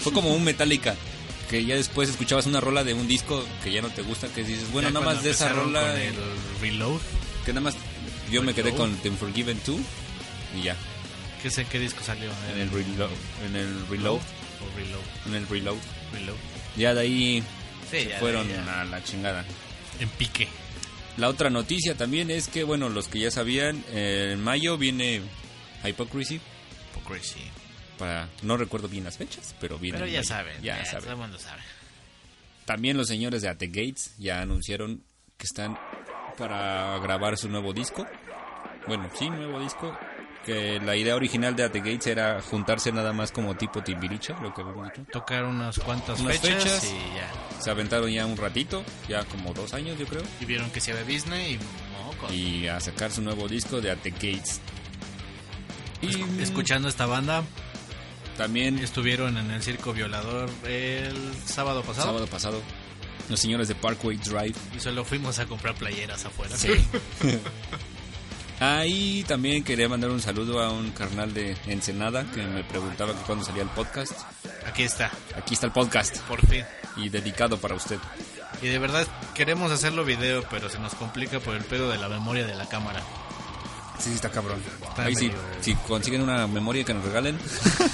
Fue 0.00 0.12
como 0.12 0.34
un 0.34 0.44
Metallica. 0.44 0.94
Que 1.48 1.64
ya 1.64 1.76
después 1.76 2.10
escuchabas 2.10 2.44
una 2.44 2.60
rola 2.60 2.84
de 2.84 2.92
un 2.92 3.08
disco 3.08 3.42
que 3.64 3.72
ya 3.72 3.80
no 3.80 3.88
te 3.88 4.02
gusta, 4.02 4.28
que 4.28 4.44
dices, 4.44 4.70
bueno, 4.70 4.88
Ya 4.90 4.92
nada 5.00 5.06
más 5.14 5.22
de 5.24 5.30
esa 5.30 5.48
rola, 5.50 5.80
con 5.80 5.90
el 5.98 6.14
Reload. 6.60 7.00
que 7.46 7.52
nada 7.54 7.62
más 7.62 7.74
yo 8.30 8.42
me 8.42 8.52
quedé 8.52 8.74
con 8.74 8.94
The 8.98 9.10
Forgiven 9.12 9.58
2 9.66 9.76
y 10.58 10.62
ya, 10.64 10.76
¿Qué 11.42 11.48
sé 11.50 11.64
qué 11.64 11.78
disco 11.78 12.00
salió? 12.04 12.30
en 12.52 12.60
el 12.60 12.70
reload, 12.70 13.08
en 13.46 13.56
el 13.56 13.86
reload, 13.88 14.16
O 14.16 14.76
Reload. 14.76 15.00
en 15.28 15.34
el 15.36 15.48
reload. 15.48 15.76
Reload. 16.12 16.36
Ya 16.76 16.92
de 16.92 17.00
ahí 17.00 17.42
Sí, 17.90 18.00
se 18.02 18.08
ya, 18.10 18.18
fueron 18.18 18.46
ya. 18.46 18.82
a 18.82 18.84
la 18.84 19.02
chingada. 19.02 19.42
En 20.00 20.08
pique. 20.10 20.48
La 21.18 21.28
otra 21.28 21.50
noticia 21.50 21.96
también 21.96 22.30
es 22.30 22.46
que, 22.48 22.62
bueno, 22.62 22.88
los 22.88 23.08
que 23.08 23.18
ya 23.18 23.30
sabían, 23.32 23.84
eh, 23.90 24.30
en 24.32 24.42
mayo 24.42 24.78
viene 24.78 25.20
Hypocrisy. 25.84 26.40
Hypocrisy. 26.94 27.40
Para, 27.98 28.28
no 28.42 28.56
recuerdo 28.56 28.88
bien 28.88 29.02
las 29.02 29.16
fechas, 29.18 29.54
pero 29.60 29.78
viene. 29.78 29.98
Pero 29.98 30.08
ya 30.08 30.18
mayo. 30.18 30.28
saben. 30.28 30.62
Ya 30.62 30.78
Ya, 30.78 30.84
saben. 30.84 31.00
Todo 31.02 31.12
el 31.12 31.18
mundo 31.18 31.38
sabe. 31.38 31.60
También 32.66 32.96
los 32.96 33.08
señores 33.08 33.42
de 33.42 33.48
At 33.48 33.56
The 33.56 33.66
Gates 33.66 34.14
ya 34.18 34.40
anunciaron 34.40 35.02
que 35.36 35.46
están 35.46 35.76
para 36.36 36.96
grabar 37.00 37.36
su 37.36 37.48
nuevo 37.48 37.72
disco. 37.72 38.06
Bueno, 38.86 39.10
sí, 39.18 39.28
nuevo 39.28 39.58
disco. 39.58 39.98
Que 40.48 40.80
la 40.80 40.96
idea 40.96 41.14
original 41.14 41.54
de 41.54 41.62
At 41.64 41.72
The 41.72 41.80
Gates 41.80 42.06
era 42.06 42.40
juntarse 42.40 42.90
nada 42.90 43.12
más 43.12 43.32
como 43.32 43.54
tipo 43.54 43.82
Timbiriche, 43.82 44.34
lo 44.40 44.54
que 44.54 44.62
habíamos 44.62 44.88
dicho. 44.90 45.02
Tocar 45.12 45.44
unas 45.44 45.78
cuantas 45.78 46.20
Unas 46.20 46.38
fechas, 46.38 46.62
fechas. 46.64 46.84
y 46.84 46.96
ya. 47.16 47.60
Se 47.60 47.70
aventaron 47.70 48.08
ya 48.10 48.24
un 48.24 48.34
ratito, 48.34 48.82
ya 49.10 49.26
como 49.26 49.52
dos 49.52 49.74
años 49.74 49.98
yo 49.98 50.06
creo. 50.06 50.22
Y 50.40 50.46
vieron 50.46 50.70
que 50.70 50.80
se 50.80 50.94
ve 50.94 51.04
Disney 51.04 51.56
y 51.56 51.58
mocos. 52.02 52.32
Y 52.32 52.66
a 52.66 52.80
sacar 52.80 53.10
su 53.12 53.20
nuevo 53.20 53.46
disco 53.46 53.82
de 53.82 53.90
At 53.90 53.98
The 54.02 54.10
Gates. 54.10 54.62
Y 56.00 56.06
Escu- 56.06 56.40
Escuchando 56.40 56.88
esta 56.88 57.04
banda, 57.04 57.42
también 58.38 58.78
estuvieron 58.78 59.36
en 59.36 59.50
el 59.50 59.62
Circo 59.62 59.92
Violador 59.92 60.48
el 60.66 61.14
sábado 61.44 61.82
pasado. 61.82 62.06
sábado 62.06 62.26
pasado, 62.26 62.62
los 63.28 63.38
señores 63.38 63.68
de 63.68 63.74
Parkway 63.74 64.16
Drive. 64.16 64.54
Y 64.74 64.80
solo 64.80 65.04
fuimos 65.04 65.38
a 65.40 65.44
comprar 65.44 65.74
playeras 65.74 66.24
afuera. 66.24 66.56
Sí. 66.56 66.70
Ahí 68.60 69.24
también 69.28 69.62
quería 69.62 69.88
mandar 69.88 70.10
un 70.10 70.20
saludo 70.20 70.60
a 70.60 70.70
un 70.72 70.90
carnal 70.90 71.32
de 71.32 71.56
Ensenada 71.66 72.24
que 72.32 72.42
me 72.42 72.64
preguntaba 72.64 73.12
que 73.12 73.20
cuándo 73.24 73.44
salía 73.44 73.62
el 73.62 73.68
podcast. 73.68 74.12
Aquí 74.66 74.82
está, 74.82 75.10
Aquí 75.36 75.54
está 75.54 75.66
el 75.66 75.72
podcast 75.72 76.18
por 76.22 76.44
fin. 76.46 76.64
y 76.96 77.08
dedicado 77.08 77.58
para 77.58 77.76
usted. 77.76 77.98
Y 78.60 78.66
de 78.66 78.78
verdad 78.80 79.06
queremos 79.34 79.70
hacerlo 79.70 80.04
video, 80.04 80.42
pero 80.50 80.68
se 80.68 80.80
nos 80.80 80.94
complica 80.96 81.38
por 81.38 81.54
el 81.54 81.62
pedo 81.62 81.88
de 81.88 81.98
la 81.98 82.08
memoria 82.08 82.44
de 82.46 82.56
la 82.56 82.68
cámara. 82.68 83.00
Sí, 83.98 84.10
sí, 84.10 84.14
está 84.16 84.30
cabrón. 84.30 84.60
Está 84.88 85.04
Ahí 85.04 85.14
sí, 85.14 85.26
medio- 85.28 85.38
si 85.60 85.74
consiguen 85.74 86.22
una 86.22 86.46
memoria 86.48 86.82
que 86.84 86.94
nos 86.94 87.04
regalen, 87.04 87.38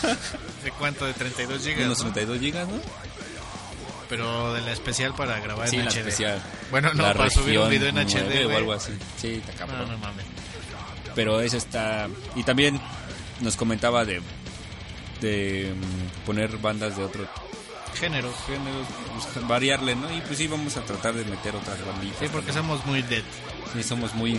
¿De 0.65 0.71
cuánto? 0.79 1.05
De 1.05 1.13
32 1.13 1.63
gigas. 1.63 1.85
unos 1.85 1.99
¿no? 2.05 2.13
32 2.13 2.41
gigas, 2.41 2.69
¿no? 2.69 2.81
Pero 4.09 4.53
de 4.55 4.61
la 4.63 4.73
especial 4.73 5.15
para 5.15 5.41
grabar 5.41 5.69
Sí, 5.69 5.77
en 5.77 5.85
la 5.87 5.91
HD. 5.91 5.99
especial. 6.01 6.43
Bueno, 6.71 6.93
no, 6.95 7.03
La 7.05 7.15
para 7.15 7.29
subir 7.31 7.59
un 7.59 7.69
video 7.71 7.89
en 7.89 7.99
HD. 7.99 8.23
9 8.25 8.47
o 8.47 8.57
algo 8.57 8.73
así. 8.73 8.93
Sí, 9.19 9.43
está 9.47 9.53
No, 9.53 9.59
cabrón. 9.73 9.91
no 9.93 9.99
mames. 9.99 10.25
Pero 11.15 11.41
eso 11.41 11.57
está... 11.57 12.09
Y 12.35 12.43
también 12.43 12.81
nos 13.41 13.57
comentaba 13.57 14.05
de, 14.05 14.21
de 15.21 15.75
mm, 15.75 16.27
poner 16.27 16.57
bandas 16.59 16.97
de 16.97 17.05
otro 17.05 17.27
Géneros. 17.95 18.35
género, 18.47 18.85
pues, 19.33 19.47
variarle, 19.47 19.95
¿no? 19.95 20.13
Y 20.13 20.21
pues 20.23 20.39
sí, 20.39 20.49
vamos 20.49 20.77
a 20.77 20.83
tratar 20.83 21.15
de 21.15 21.25
meter 21.25 21.55
otras 21.55 21.85
banditas. 21.87 22.19
Sí, 22.19 22.27
porque 22.33 22.53
también. 22.53 22.67
somos 22.67 22.87
muy 22.87 23.03
dead. 23.03 23.23
Sí, 23.73 23.83
somos 23.83 24.15
muy... 24.15 24.33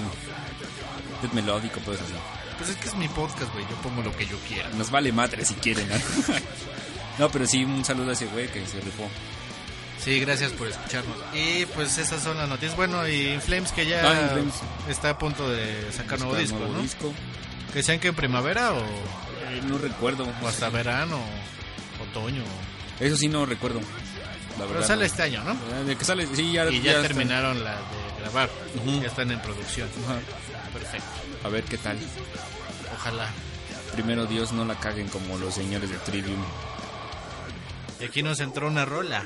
death 1.22 1.34
melódico, 1.34 1.80
pues 1.86 2.02
así. 2.02 2.14
Pues 2.58 2.70
es 2.70 2.76
que 2.78 2.88
es 2.90 2.96
mi 2.96 3.08
podcast, 3.08 3.52
güey. 3.54 3.66
Yo 3.70 3.76
pongo 3.78 4.02
lo 4.02 4.16
que 4.16 4.26
yo 4.26 4.38
quiera. 4.48 4.70
Nos 4.78 4.90
vale 4.92 5.12
madre 5.12 5.44
si 5.46 5.54
quieren, 5.56 5.88
¿no? 5.90 5.96
No, 7.18 7.30
pero 7.30 7.48
sí, 7.48 7.64
un 7.64 7.86
saludo 7.86 8.10
a 8.10 8.14
ese 8.14 8.26
güey 8.26 8.50
que 8.50 8.66
se 8.66 8.82
rifó. 8.82 9.08
Sí, 10.04 10.20
gracias 10.20 10.52
por 10.52 10.68
escucharnos. 10.68 11.18
Y 11.34 11.66
pues 11.68 11.98
esas 11.98 12.22
son 12.22 12.38
las 12.38 12.48
noticias. 12.48 12.76
Bueno, 12.76 13.08
y 13.08 13.40
Flames 13.40 13.72
que 13.72 13.86
ya 13.88 14.02
Ah, 14.06 14.30
Flames. 14.34 14.54
está 14.88 15.12
a 15.12 15.18
punto 15.18 15.50
de 15.50 15.92
sacar 15.92 16.20
nuevo 16.20 16.36
disco, 16.36 16.58
nuevo 16.60 16.74
¿no? 16.74 16.82
disco. 16.82 17.14
Que 17.74 17.82
sean 17.82 18.00
que 18.00 18.10
en 18.10 18.16
primavera 18.16 18.74
o, 18.74 18.80
Eh, 18.80 19.62
no 19.68 19.78
recuerdo. 19.78 20.28
o 20.42 20.48
hasta 20.48 20.70
verano, 20.70 21.20
otoño. 22.10 22.44
Eso 23.00 23.18
sí 23.18 23.28
no 23.28 23.46
recuerdo. 23.46 23.80
La 23.80 24.60
Pero 24.66 24.70
verdad. 24.70 24.88
sale 24.88 25.00
no. 25.02 25.06
este 25.06 25.24
año, 25.24 25.44
¿no? 25.44 25.52
Eh, 25.54 25.84
De 25.88 25.96
que 25.98 26.06
sale, 26.06 26.28
sí, 26.34 26.52
ya, 26.54 26.70
Y 26.70 26.82
ya, 26.82 27.02
terminaron 27.02 27.64
la 27.64 27.72
de 27.76 28.22
grabar. 28.22 28.50
Ya 29.02 29.08
están 29.08 29.32
en 29.32 29.42
producción. 29.42 29.90
Perfecto. 30.72 31.08
A 31.44 31.50
ver 31.50 31.64
qué 31.64 31.78
tal. 31.78 31.98
Ojalá. 32.96 33.28
Primero 33.94 34.26
Dios 34.26 34.52
no 34.52 34.66
la 34.66 34.76
caguen 34.80 35.08
como 35.08 35.38
los 35.38 35.54
señores 35.56 35.90
de 35.90 35.98
Trivium. 35.98 36.42
Y 38.00 38.06
aquí 38.06 38.22
nos 38.24 38.40
entró 38.40 38.68
una 38.68 38.86
rola. 38.86 39.26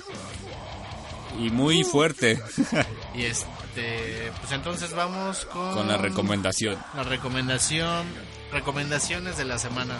Y 1.37 1.49
muy 1.51 1.83
fuerte 1.83 2.41
Y 3.15 3.23
este, 3.23 4.31
pues 4.39 4.51
entonces 4.51 4.93
vamos 4.93 5.45
con 5.45 5.73
con 5.73 5.87
la 5.87 5.97
recomendación. 5.97 6.77
la 6.95 7.03
recomendación, 7.03 8.05
recomendaciones 8.51 9.37
de 9.37 9.45
la 9.45 9.57
semana. 9.57 9.97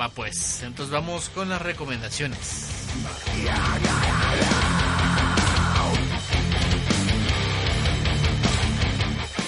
Va 0.00 0.08
pues, 0.08 0.62
entonces 0.62 0.92
vamos 0.92 1.28
con 1.30 1.48
las 1.48 1.60
recomendaciones. 1.60 2.68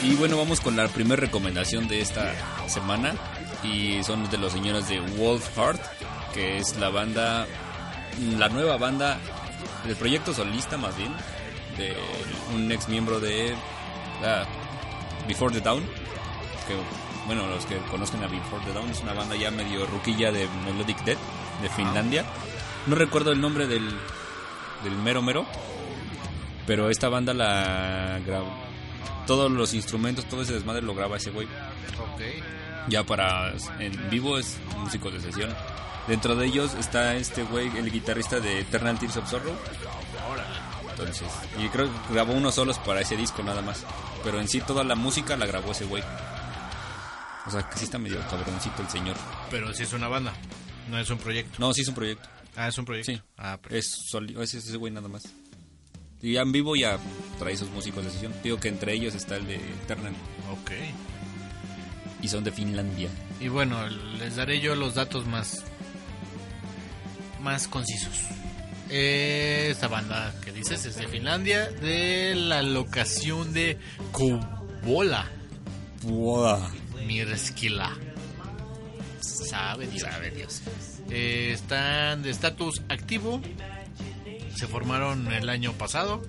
Y 0.02 0.14
bueno, 0.16 0.36
vamos 0.36 0.60
con 0.60 0.76
la 0.76 0.88
primera 0.88 1.20
recomendación 1.20 1.86
de 1.86 2.00
esta 2.00 2.34
semana. 2.68 3.14
Y 3.62 4.02
son 4.02 4.28
de 4.28 4.38
los 4.38 4.52
señores 4.52 4.88
de 4.88 4.98
Wolf 5.00 5.56
Heart, 5.56 5.80
que 6.34 6.58
es 6.58 6.76
la 6.76 6.88
banda, 6.88 7.46
la 8.36 8.48
nueva 8.48 8.76
banda 8.76 9.20
del 9.84 9.96
proyecto 9.96 10.32
solista 10.32 10.76
más 10.76 10.96
bien, 10.96 11.12
de 11.76 11.96
un 12.54 12.70
ex 12.70 12.88
miembro 12.88 13.20
de 13.20 13.54
ah, 14.24 14.44
Before 15.26 15.52
the 15.54 15.60
Dawn. 15.60 15.82
Que, 16.66 16.76
bueno, 17.26 17.46
los 17.46 17.66
que 17.66 17.76
conozcan 17.90 18.22
a 18.24 18.26
Before 18.26 18.64
the 18.64 18.72
Dawn 18.72 18.90
es 18.90 19.00
una 19.00 19.14
banda 19.14 19.36
ya 19.36 19.50
medio 19.50 19.86
ruquilla 19.86 20.30
de 20.32 20.48
Melodic 20.64 21.02
Death 21.04 21.18
de 21.62 21.68
Finlandia. 21.70 22.24
No 22.86 22.96
recuerdo 22.96 23.32
el 23.32 23.40
nombre 23.40 23.66
del, 23.66 23.88
del 24.84 24.96
mero 24.96 25.22
mero, 25.22 25.46
pero 26.66 26.90
esta 26.90 27.08
banda 27.08 27.32
la 27.34 28.20
grabó 28.26 28.72
todos 29.26 29.50
los 29.50 29.74
instrumentos, 29.74 30.24
todo 30.26 30.42
ese 30.42 30.54
desmadre 30.54 30.82
lo 30.82 30.94
graba 30.94 31.16
ese 31.16 31.30
güey. 31.30 31.46
Ok. 31.46 32.22
Ya 32.88 33.04
para 33.04 33.54
en 33.78 34.10
vivo 34.10 34.38
es 34.38 34.58
músico 34.78 35.10
de 35.10 35.20
sesión. 35.20 35.54
Dentro 36.08 36.34
de 36.34 36.46
ellos 36.46 36.74
está 36.74 37.14
este 37.14 37.44
güey, 37.44 37.68
el 37.76 37.90
guitarrista 37.90 38.40
de 38.40 38.60
Eternal 38.60 38.98
Tears 38.98 39.16
of 39.18 39.30
Sorrow. 39.30 39.54
Entonces, 40.90 41.28
y 41.58 41.68
creo 41.68 41.86
que 41.86 42.12
grabó 42.14 42.32
unos 42.34 42.54
solos 42.56 42.78
para 42.78 43.00
ese 43.00 43.16
disco 43.16 43.42
nada 43.42 43.62
más. 43.62 43.84
Pero 44.24 44.40
en 44.40 44.48
sí 44.48 44.60
toda 44.60 44.84
la 44.84 44.94
música 44.94 45.36
la 45.36 45.46
grabó 45.46 45.72
ese 45.72 45.84
güey. 45.84 46.02
O 47.46 47.50
sea, 47.50 47.68
que 47.68 47.78
sí 47.78 47.84
está 47.84 47.98
medio 47.98 48.20
cabroncito 48.28 48.82
el 48.82 48.88
señor. 48.88 49.16
Pero 49.50 49.72
si 49.74 49.82
es 49.84 49.92
una 49.92 50.08
banda, 50.08 50.32
no 50.90 50.98
es 50.98 51.08
un 51.10 51.18
proyecto. 51.18 51.56
No, 51.58 51.72
sí 51.72 51.80
es 51.82 51.88
un 51.88 51.94
proyecto. 51.94 52.28
Ah, 52.56 52.68
es 52.68 52.78
un 52.78 52.84
proyecto. 52.84 53.12
Sí. 53.12 53.20
Ah, 53.38 53.58
pero- 53.60 53.74
Es, 53.76 53.86
soli- 54.10 54.36
es 54.40 54.54
ese 54.54 54.76
güey 54.76 54.92
nada 54.92 55.08
más. 55.08 55.22
Y 56.20 56.34
ya 56.34 56.42
en 56.42 56.52
vivo 56.52 56.76
ya 56.76 56.98
trae 57.38 57.54
esos 57.54 57.70
músicos 57.70 58.04
de 58.04 58.10
sesión. 58.10 58.32
Digo 58.44 58.60
que 58.60 58.68
entre 58.68 58.92
ellos 58.92 59.14
está 59.14 59.36
el 59.36 59.46
de 59.46 59.56
Eternal. 59.56 60.12
ok. 60.52 60.70
Y 62.22 62.28
son 62.28 62.44
de 62.44 62.52
Finlandia. 62.52 63.08
Y 63.40 63.48
bueno, 63.48 63.84
les 63.88 64.36
daré 64.36 64.60
yo 64.60 64.76
los 64.76 64.94
datos 64.94 65.26
más 65.26 65.64
más 67.42 67.68
concisos. 67.68 68.14
Eh, 68.88 69.68
Esta 69.70 69.88
banda 69.88 70.34
que 70.44 70.52
dices 70.52 70.84
es 70.86 70.96
de 70.96 71.08
Finlandia, 71.08 71.68
de 71.70 72.34
la 72.34 72.62
locación 72.62 73.52
de 73.52 73.78
Kubola, 74.12 75.30
Mirskila. 77.06 77.96
Sabe 79.20 79.86
Dios. 79.86 80.02
Sabe 80.02 80.30
Dios. 80.30 80.62
Eh, 81.10 81.50
están 81.52 82.22
de 82.22 82.30
estatus 82.30 82.82
activo. 82.88 83.40
Se 84.54 84.66
formaron 84.66 85.30
el 85.32 85.48
año 85.48 85.72
pasado, 85.72 86.22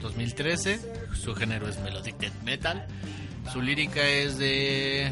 2013. 0.00 0.80
Su 1.14 1.34
género 1.34 1.68
es 1.68 1.78
melodic 1.80 2.16
death 2.18 2.42
metal. 2.44 2.86
Su 3.52 3.60
lírica 3.62 4.06
es 4.06 4.38
de 4.38 5.10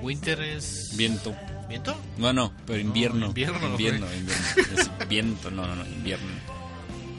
Winter 0.00 0.40
es 0.42 0.94
Viento. 0.96 1.34
¿Viento? 1.68 1.94
No, 2.16 2.32
no, 2.32 2.52
pero 2.66 2.78
invierno. 2.80 3.26
invierno, 3.26 3.68
Invierno, 3.68 4.06
invierno. 4.12 4.44
Es 4.76 4.90
viento, 5.08 5.50
no, 5.50 5.66
no, 5.66 5.76
no, 5.76 5.84
invierno. 5.86 6.28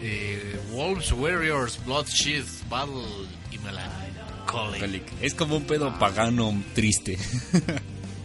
eh, 0.01 0.60
Wolves, 0.72 1.12
Warriors, 1.12 1.79
Bloodshed, 1.86 2.44
Battle 2.70 3.03
y 3.51 3.58
Melancholy. 3.60 4.79
Colic. 4.79 5.03
Es 5.22 5.36
como 5.36 5.58
un 5.58 5.65
pedo 5.65 5.98
pagano 6.00 6.51
triste. 6.74 7.18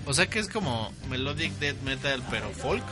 O 0.07 0.15
sea 0.15 0.27
que 0.29 0.39
es 0.39 0.49
como 0.49 0.93
Melodic 1.11 1.53
Death 1.59 1.83
Metal, 1.83 2.23
pero 2.31 2.51
folk. 2.51 2.83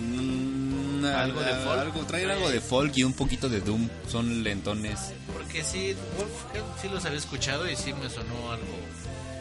Mm, 0.00 1.04
¿Algo 1.04 1.40
de 1.40 1.54
folk? 1.54 1.78
Algo, 1.80 2.00
traen 2.06 2.30
algo 2.30 2.50
de 2.50 2.60
folk 2.60 2.92
y 2.96 3.04
un 3.04 3.12
poquito 3.12 3.48
de 3.48 3.60
doom. 3.60 3.88
Son 4.08 4.42
lentones. 4.42 5.12
Porque 5.32 5.62
sí, 5.62 5.94
Wolf, 6.16 6.30
sí 6.82 6.88
los 6.88 7.04
había 7.04 7.18
escuchado 7.18 7.70
y 7.70 7.76
sí 7.76 7.92
me 7.92 8.08
sonó 8.10 8.50
algo 8.52 8.66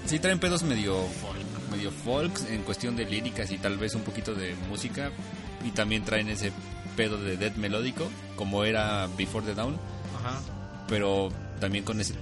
Sí, 0.06 0.20
traen 0.20 0.40
pedos 0.40 0.64
medio 0.64 0.96
folk. 1.22 1.38
Medio 1.70 1.92
folk 1.92 2.32
en 2.50 2.64
cuestión 2.64 2.96
de 2.96 3.06
líricas 3.06 3.52
y 3.52 3.58
tal 3.58 3.78
vez 3.78 3.96
un 3.96 4.02
poquito 4.02 4.34
de 4.34 4.56
música. 4.70 5.12
Y 5.66 5.72
también 5.72 6.04
traen 6.04 6.30
ese 6.30 6.52
pedo 6.96 7.18
de 7.18 7.38
death 7.38 7.56
melódico, 7.56 8.10
como 8.36 8.64
era 8.64 9.08
Before 9.18 9.46
the 9.46 9.54
Dawn. 9.54 9.78
Ajá. 10.20 10.40
Pero 10.88 11.30
también 11.60 11.84
con 11.84 12.00
ese. 12.00 12.14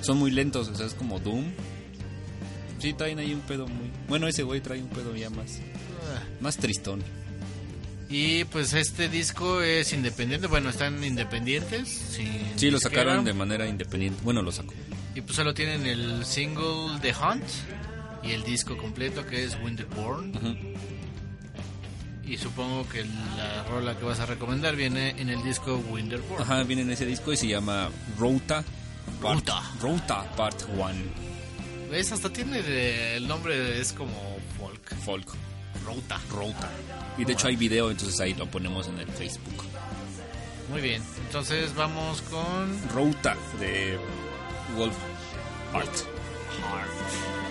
Son 0.00 0.18
muy 0.18 0.30
lentos, 0.30 0.68
o 0.68 0.74
sea, 0.74 0.86
es 0.86 0.94
como 0.94 1.18
Doom. 1.18 1.44
Sí, 2.78 2.92
traen 2.92 3.18
ahí 3.18 3.32
un 3.32 3.40
pedo 3.40 3.66
muy. 3.66 3.90
Bueno, 4.08 4.28
ese 4.28 4.42
güey 4.42 4.60
trae 4.60 4.82
un 4.82 4.88
pedo 4.88 5.14
ya 5.16 5.30
más. 5.30 5.60
Más 6.40 6.56
tristón. 6.56 7.02
Y 8.08 8.44
pues 8.44 8.74
este 8.74 9.08
disco 9.08 9.62
es 9.62 9.92
independiente, 9.92 10.46
bueno, 10.46 10.68
están 10.68 11.02
independientes. 11.02 11.88
sin 11.88 12.28
Sí, 12.56 12.70
lo 12.70 12.78
sacaron 12.78 13.24
de 13.24 13.32
manera 13.32 13.66
independiente. 13.66 14.20
Bueno, 14.22 14.42
lo 14.42 14.52
sacó. 14.52 14.74
Y 15.14 15.20
pues 15.20 15.36
solo 15.36 15.54
tienen 15.54 15.86
el 15.86 16.24
single 16.24 16.98
The 17.00 17.14
Hunt 17.14 17.44
y 18.26 18.32
el 18.32 18.42
disco 18.44 18.76
completo 18.76 19.24
que 19.26 19.44
es 19.44 19.56
Winterborn. 19.62 20.36
Ujú. 20.36 20.56
Y 22.26 22.38
supongo 22.38 22.88
que 22.88 23.04
la 23.36 23.64
rola 23.64 23.98
que 23.98 24.04
vas 24.04 24.18
a 24.20 24.26
recomendar 24.26 24.76
viene 24.76 25.10
en 25.20 25.28
el 25.28 25.42
disco 25.42 25.76
Winterborn. 25.90 26.42
Ajá, 26.42 26.62
viene 26.64 26.82
en 26.82 26.90
ese 26.90 27.04
disco 27.04 27.32
y 27.32 27.36
se 27.36 27.46
llama 27.48 27.90
Rota. 28.18 28.64
Part-. 29.20 29.52
Rota 29.80 30.22
Part 30.34 30.62
1. 30.74 30.94
¿Ves? 31.90 32.12
Hasta 32.12 32.30
tiene 32.30 32.62
de- 32.62 33.16
el 33.16 33.28
nombre, 33.28 33.78
es 33.80 33.92
como 33.92 34.14
folk. 34.58 34.94
Folk. 35.04 35.26
Rota. 35.84 36.18
Rota. 36.30 36.70
Y 37.18 37.24
de 37.26 37.34
hecho 37.34 37.48
hay 37.48 37.56
video, 37.56 37.90
entonces 37.90 38.18
ahí 38.20 38.32
lo 38.34 38.46
ponemos 38.50 38.88
en 38.88 38.98
el 39.00 39.08
Facebook. 39.08 39.62
Muy 40.70 40.80
bien, 40.80 41.02
entonces 41.26 41.74
vamos 41.74 42.22
con 42.22 42.88
Rota 42.94 43.36
de 43.60 43.98
Wolf 44.78 44.96
Part. 45.72 45.94
Thank 45.94 47.43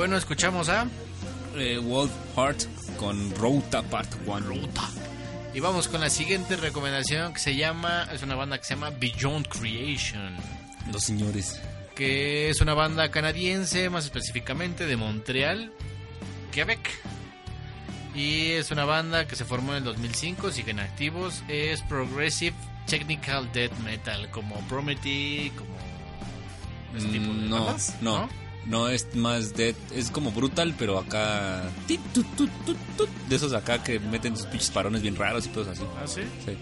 bueno, 0.00 0.16
escuchamos 0.16 0.70
a 0.70 0.86
Eh, 1.56 1.76
Wolf 1.78 2.10
Heart 2.34 2.62
con 2.96 3.34
Rota 3.36 3.82
Part 3.82 4.10
1. 4.24 4.40
Ruta. 4.40 4.88
Y 5.52 5.60
vamos 5.60 5.88
con 5.88 6.00
la 6.00 6.08
siguiente 6.08 6.56
recomendación 6.56 7.34
que 7.34 7.38
se 7.38 7.54
llama, 7.54 8.08
es 8.10 8.22
una 8.22 8.34
banda 8.34 8.56
que 8.56 8.64
se 8.64 8.74
llama 8.76 8.88
Beyond 8.90 9.46
Creation, 9.48 10.36
Los 10.90 11.02
señores. 11.04 11.60
que 11.94 12.48
es 12.48 12.62
una 12.62 12.72
banda 12.72 13.10
canadiense, 13.10 13.90
más 13.90 14.04
específicamente 14.06 14.86
de 14.86 14.96
Montreal, 14.96 15.70
Quebec. 16.50 16.88
Y 18.14 18.52
es 18.52 18.70
una 18.70 18.86
banda 18.86 19.26
que 19.26 19.36
se 19.36 19.44
formó 19.44 19.72
en 19.72 19.78
el 19.78 19.84
2005, 19.84 20.50
siguen 20.50 20.80
activos, 20.80 21.42
es 21.48 21.82
Progressive 21.82 22.56
Technical 22.86 23.52
Death 23.52 23.76
Metal, 23.84 24.30
como 24.30 24.56
Promethy, 24.66 25.52
como 25.58 25.76
ese 26.96 27.08
tipo 27.08 27.26
de 27.26 27.32
Mm, 27.40 27.50
no, 27.50 27.64
bandas, 27.66 27.96
no, 28.00 28.18
no, 28.20 28.28
es 28.90 29.14
más 29.16 29.54
dead, 29.54 29.74
es 29.94 30.10
como 30.10 30.30
brutal, 30.30 30.74
pero 30.78 30.98
acá 30.98 31.62
tit, 31.86 32.00
tut, 32.12 32.26
tut, 32.36 32.50
tut, 32.66 32.76
tut, 32.96 33.08
de 33.28 33.36
esos 33.36 33.52
acá 33.52 33.82
que 33.82 33.98
meten 33.98 34.36
sus 34.36 34.46
pinches 34.46 34.70
parones 34.70 35.02
bien 35.02 35.16
raros 35.16 35.46
y 35.46 35.48
cosas 35.48 35.78
así. 35.78 35.86
¿Ah, 36.00 36.06
sí? 36.06 36.22
Sí, 36.44 36.52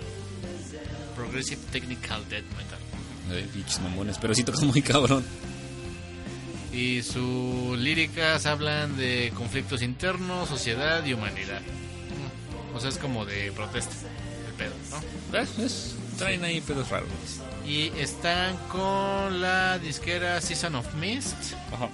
Progressive 1.17 1.61
Technical 1.73 2.23
Death 2.29 2.45
Metal. 2.57 2.79
eh, 3.33 3.47
pinches 3.53 3.81
mamones, 3.81 4.17
pero 4.19 4.35
sí 4.35 4.43
tocan 4.45 4.67
muy 4.69 4.81
cabrón. 4.83 5.25
Y 6.73 7.03
sus 7.03 7.77
líricas 7.79 8.47
hablan 8.47 8.97
de 8.97 9.33
conflictos 9.35 9.83
internos, 9.83 10.49
sociedad 10.49 11.05
y 11.05 11.13
humanidad. 11.15 11.61
O 12.75 12.81
sea, 12.81 12.91
es 12.91 12.99
como 12.99 13.25
de 13.25 13.51
protesta, 13.53 13.95
el 14.47 14.55
pedo, 14.55 14.75
¿no? 14.91 15.39
Es- 15.39 15.59
es- 15.59 15.95
traen 16.19 16.45
ahí 16.45 16.61
pedos 16.61 16.91
raros. 16.91 17.09
Y 17.67 17.89
están 17.99 18.57
con 18.69 19.41
la 19.41 19.79
disquera 19.79 20.41
Season 20.41 20.75
of 20.75 20.95
Mist. 20.95 21.55
Ajá. 21.73 21.89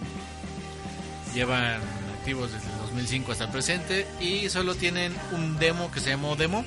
Llevan 1.34 1.80
activos 2.18 2.52
desde 2.52 2.70
el 2.70 2.78
2005 2.78 3.32
hasta 3.32 3.44
el 3.44 3.50
presente. 3.50 4.06
Y 4.20 4.48
solo 4.48 4.74
tienen 4.74 5.14
un 5.32 5.58
demo 5.58 5.90
que 5.92 6.00
se 6.00 6.10
llamó 6.10 6.36
Demo. 6.36 6.64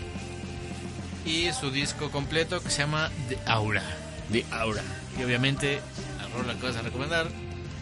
Y 1.26 1.52
su 1.52 1.72
disco 1.72 2.10
completo 2.12 2.62
que 2.62 2.70
se 2.70 2.80
llama 2.80 3.12
The 3.28 3.38
Aura. 3.46 3.84
De 4.30 4.46
Aura. 4.52 4.84
Y 5.20 5.24
obviamente 5.24 5.82
la 6.20 6.28
rola 6.38 6.54
que 6.56 6.68
vas 6.68 6.76
a 6.78 6.82
recomendar. 6.82 7.28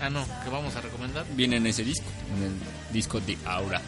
Ah, 0.01 0.09
no, 0.09 0.25
que 0.43 0.49
vamos 0.49 0.75
a 0.75 0.81
recomendar. 0.81 1.25
Viene 1.35 1.57
en 1.57 1.67
ese 1.67 1.83
disco, 1.83 2.07
en 2.37 2.43
el 2.43 2.53
disco 2.91 3.19
de 3.19 3.37
Aura. 3.45 3.81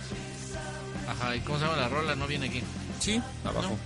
Ajá, 1.07 1.35
¿y 1.35 1.39
cómo 1.41 1.59
se 1.59 1.65
llama 1.65 1.77
la 1.77 1.89
rola? 1.89 2.15
No 2.15 2.27
viene 2.27 2.47
aquí. 2.47 2.61
Sí, 2.99 3.21
abajo. 3.43 3.77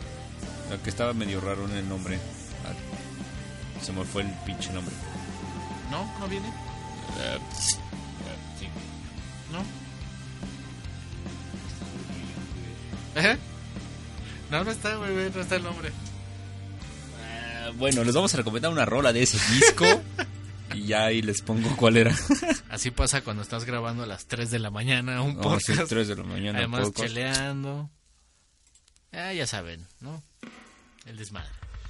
Que 0.79 0.89
estaba 0.89 1.13
medio 1.13 1.41
raro 1.41 1.65
en 1.65 1.77
el 1.77 1.87
nombre. 1.89 2.19
Ah, 2.65 2.73
Se 3.83 3.91
me 3.91 4.03
fue 4.05 4.23
el 4.23 4.29
pinche 4.45 4.71
nombre. 4.71 4.93
¿No? 5.89 6.19
¿No 6.19 6.27
viene? 6.27 6.47
Eh, 6.47 7.39
sí. 7.59 7.75
¿No? 9.51 9.63
¿Eh? 13.21 13.37
No, 14.49 14.63
no 14.63 14.71
está, 14.71 14.95
güey, 14.95 15.11
no 15.33 15.41
está 15.41 15.55
el 15.55 15.63
nombre. 15.63 15.91
Ah, 17.21 17.71
bueno, 17.77 18.03
les 18.03 18.15
vamos 18.15 18.33
a 18.33 18.37
recomendar 18.37 18.71
una 18.71 18.85
rola 18.85 19.11
de 19.11 19.23
ese 19.23 19.37
disco. 19.53 19.85
y 20.73 20.85
ya 20.87 21.05
ahí 21.05 21.21
les 21.21 21.41
pongo 21.41 21.75
cuál 21.75 21.97
era. 21.97 22.15
Así 22.69 22.91
pasa 22.91 23.21
cuando 23.21 23.41
estás 23.43 23.65
grabando 23.65 24.03
a 24.03 24.07
las 24.07 24.25
3 24.27 24.49
de 24.51 24.59
la 24.59 24.69
mañana 24.69 25.21
un 25.21 25.35
Vamos 25.35 25.53
a 25.53 25.57
hacer 25.57 25.75
podcast. 25.75 25.89
3 25.89 26.07
de 26.07 26.15
la 26.15 26.23
mañana. 26.23 26.59
Además, 26.59 26.81
podcast. 26.85 27.07
cheleando. 27.07 27.89
Ah, 29.11 29.33
ya 29.33 29.45
saben, 29.45 29.85
¿no? 29.99 30.23
El 31.05 31.17
desmadre. 31.17 31.49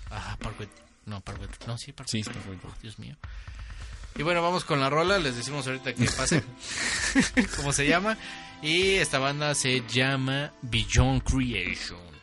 Ah, 0.09 0.37
Parkway. 0.39 0.69
No, 1.05 1.21
Parkway. 1.21 1.49
No, 1.67 1.77
sí, 1.77 1.91
Parkway. 1.91 2.23
Sí, 2.23 2.29
bueno. 2.45 2.61
Dios 2.81 2.99
mío. 2.99 3.15
Y 4.15 4.23
bueno, 4.23 4.41
vamos 4.41 4.65
con 4.65 4.79
la 4.79 4.89
rola. 4.89 5.19
Les 5.19 5.35
decimos 5.35 5.65
ahorita 5.67 5.93
que 5.93 6.05
pase. 6.05 6.43
¿Cómo 7.57 7.71
se 7.73 7.87
llama? 7.87 8.17
Y 8.61 8.93
esta 8.95 9.19
banda 9.19 9.55
se 9.55 9.83
llama 9.87 10.53
Beyond 10.61 11.23
Creation. 11.23 12.20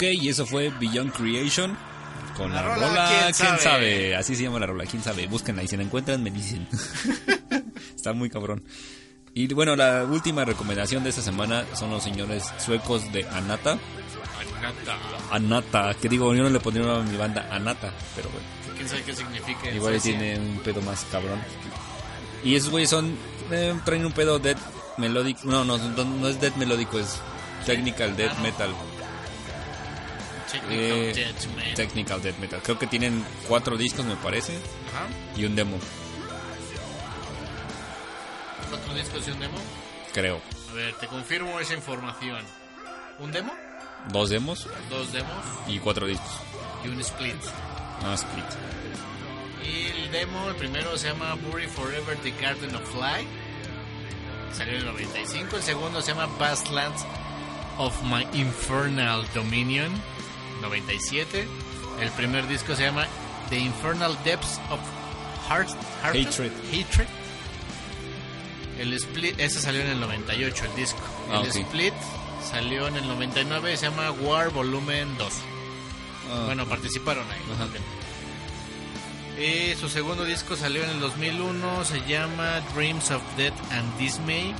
Ok, 0.00 0.06
y 0.18 0.30
eso 0.30 0.46
fue 0.46 0.70
Beyond 0.70 1.12
Creation. 1.12 1.76
Con 2.34 2.54
la, 2.54 2.62
La 2.62 2.74
rola, 2.74 2.88
rola, 2.88 3.08
¿quién, 3.08 3.20
¿quién 3.22 3.34
sabe? 3.34 3.58
sabe? 3.60 4.16
Así 4.16 4.34
se 4.34 4.44
llama 4.44 4.58
la 4.58 4.64
rola, 4.66 4.84
¿quién 4.86 5.02
sabe? 5.02 5.26
Búsquenla 5.26 5.62
y 5.62 5.68
si 5.68 5.76
la 5.76 5.82
encuentran 5.82 6.22
me 6.22 6.30
dicen. 6.30 6.66
Está 7.96 8.14
muy 8.14 8.30
cabrón. 8.30 8.62
Y 9.34 9.52
bueno, 9.52 9.76
la 9.76 10.04
última 10.04 10.46
recomendación 10.46 11.04
de 11.04 11.10
esta 11.10 11.20
semana 11.20 11.66
son 11.74 11.90
los 11.90 12.02
señores 12.02 12.44
suecos 12.58 13.12
de 13.12 13.28
Anata. 13.28 13.78
Anata, 15.30 15.94
que 16.00 16.08
digo, 16.08 16.34
yo 16.34 16.44
no 16.44 16.48
le 16.50 16.60
pondría 16.60 16.94
a 16.94 17.00
mi 17.02 17.16
banda 17.18 17.46
Anata, 17.50 17.92
pero 18.16 18.30
bueno. 18.30 18.46
¿Quién 18.76 18.88
sabe 18.88 19.02
qué 19.02 19.14
significa? 19.14 19.70
Igual 19.70 20.00
Suecia? 20.00 20.18
tiene 20.18 20.38
un 20.38 20.58
pedo 20.60 20.80
más 20.80 21.04
cabrón. 21.12 21.40
Y 22.42 22.54
esos 22.54 22.70
güeyes 22.70 22.88
son. 22.88 23.14
eh, 23.50 23.74
traen 23.84 24.06
un 24.06 24.12
pedo 24.12 24.38
death 24.38 24.58
melódico. 24.96 25.40
No, 25.44 25.62
no, 25.64 25.76
no, 25.76 26.04
no 26.04 26.28
es 26.28 26.40
death 26.40 26.56
melódico, 26.56 26.98
es 26.98 27.18
technical 27.66 28.16
death 28.16 28.38
metal. 28.38 28.70
Technical 30.50 30.72
Eh, 30.78 31.12
Death 31.14 31.46
Metal. 31.56 31.74
Technical 31.74 32.22
death 32.22 32.38
metal. 32.38 32.60
Creo 32.62 32.78
que 32.78 32.86
tienen 32.86 33.24
cuatro 33.48 33.76
discos, 33.76 34.04
me 34.04 34.16
parece, 34.16 34.54
Ajá. 34.54 35.06
y 35.36 35.44
un 35.44 35.54
demo, 35.56 35.78
¿Cuatro 38.68 38.94
discos 38.94 39.26
y 39.26 39.30
un 39.32 39.40
demo? 39.40 39.58
creo. 40.12 40.40
A 40.70 40.74
ver, 40.74 40.94
te 40.94 41.06
confirmo 41.06 41.58
esa 41.60 41.74
información. 41.74 42.44
¿Un 43.18 43.32
demo? 43.32 43.52
Dos 44.12 44.30
demos 44.30 44.66
Dos 44.88 45.12
demos 45.12 45.44
y 45.66 45.78
cuatro 45.78 46.06
discos. 46.06 46.30
y 46.84 46.88
un 46.88 47.00
split. 47.00 47.34
No, 48.02 48.14
split. 48.14 48.44
Y 49.64 49.86
el 49.88 50.10
demo, 50.10 50.48
el 50.48 50.54
primero 50.56 50.96
se 50.96 51.08
llama 51.08 51.34
Bury 51.34 51.66
Forever 51.66 52.16
The 52.18 52.30
Garden 52.40 52.74
of 52.74 52.94
Light. 52.96 53.26
Salió 54.52 54.74
en 54.74 54.80
el 54.80 54.86
95. 54.86 55.56
El 55.56 55.62
segundo 55.62 56.00
se 56.00 56.12
llama 56.14 56.28
Pastlands 56.38 57.04
of 57.78 57.94
My 58.04 58.26
Infernal 58.32 59.26
Dominion. 59.34 59.90
97. 60.60 61.46
El 62.00 62.10
primer 62.12 62.46
disco 62.48 62.74
se 62.76 62.84
llama 62.84 63.06
The 63.50 63.58
Infernal 63.58 64.16
Depths 64.24 64.60
of 64.70 64.80
Heart, 65.48 65.68
Heart- 66.02 66.16
Hatred. 66.28 66.52
Hatred. 66.72 67.06
El 68.78 68.92
split, 68.94 69.38
ese 69.38 69.60
salió 69.60 69.82
en 69.82 69.88
el 69.88 70.00
98, 70.00 70.64
el 70.64 70.74
disco. 70.76 71.00
El 71.28 71.34
Ah, 71.34 71.40
ok. 71.40 71.46
split 71.48 71.94
salió 72.50 72.88
en 72.88 72.96
el 72.96 73.06
99 73.06 73.76
se 73.76 73.86
llama 73.86 74.10
War 74.12 74.50
Volumen 74.50 75.16
2. 75.18 75.32
Ah, 76.32 76.42
Bueno, 76.46 76.66
participaron 76.66 77.24
ahí. 77.30 77.40
Y 79.72 79.74
su 79.76 79.88
segundo 79.88 80.24
disco 80.24 80.56
salió 80.56 80.82
en 80.84 80.90
el 80.90 81.00
2001, 81.00 81.84
se 81.84 82.00
llama 82.06 82.60
Dreams 82.74 83.10
of 83.10 83.22
Death 83.36 83.54
and 83.72 83.98
Dismay. 83.98 84.54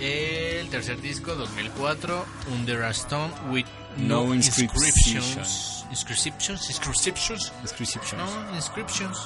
El 0.00 0.68
tercer 0.68 1.00
disco, 1.00 1.34
2004, 1.34 2.26
Under 2.52 2.82
a 2.84 2.90
Stone 2.90 3.32
with 3.50 3.64
No, 3.98 4.26
No 4.26 4.34
inscriptions. 4.34 5.84
Inscriptions, 5.90 6.68
inscriptions, 6.68 7.52
Inscriptions. 7.62 8.18
no 8.18 8.54
inscriptions. 8.56 9.18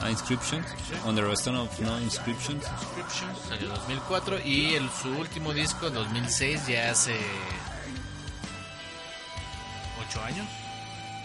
Ah, 0.00 0.10
Inscriptions. 0.10 0.64
A 1.04 1.32
Stone 1.34 1.58
of 1.58 1.80
No 1.80 1.98
Inscriptions. 2.00 2.64
Inscriptions, 2.64 3.38
salió 3.48 3.68
en 3.68 3.74
2004 3.74 4.38
y 4.44 4.74
el, 4.74 4.88
su 4.90 5.08
último 5.10 5.52
disco, 5.52 5.90
2006, 5.90 6.68
ya 6.68 6.90
hace 6.92 7.16
8 10.08 10.22
años, 10.24 10.46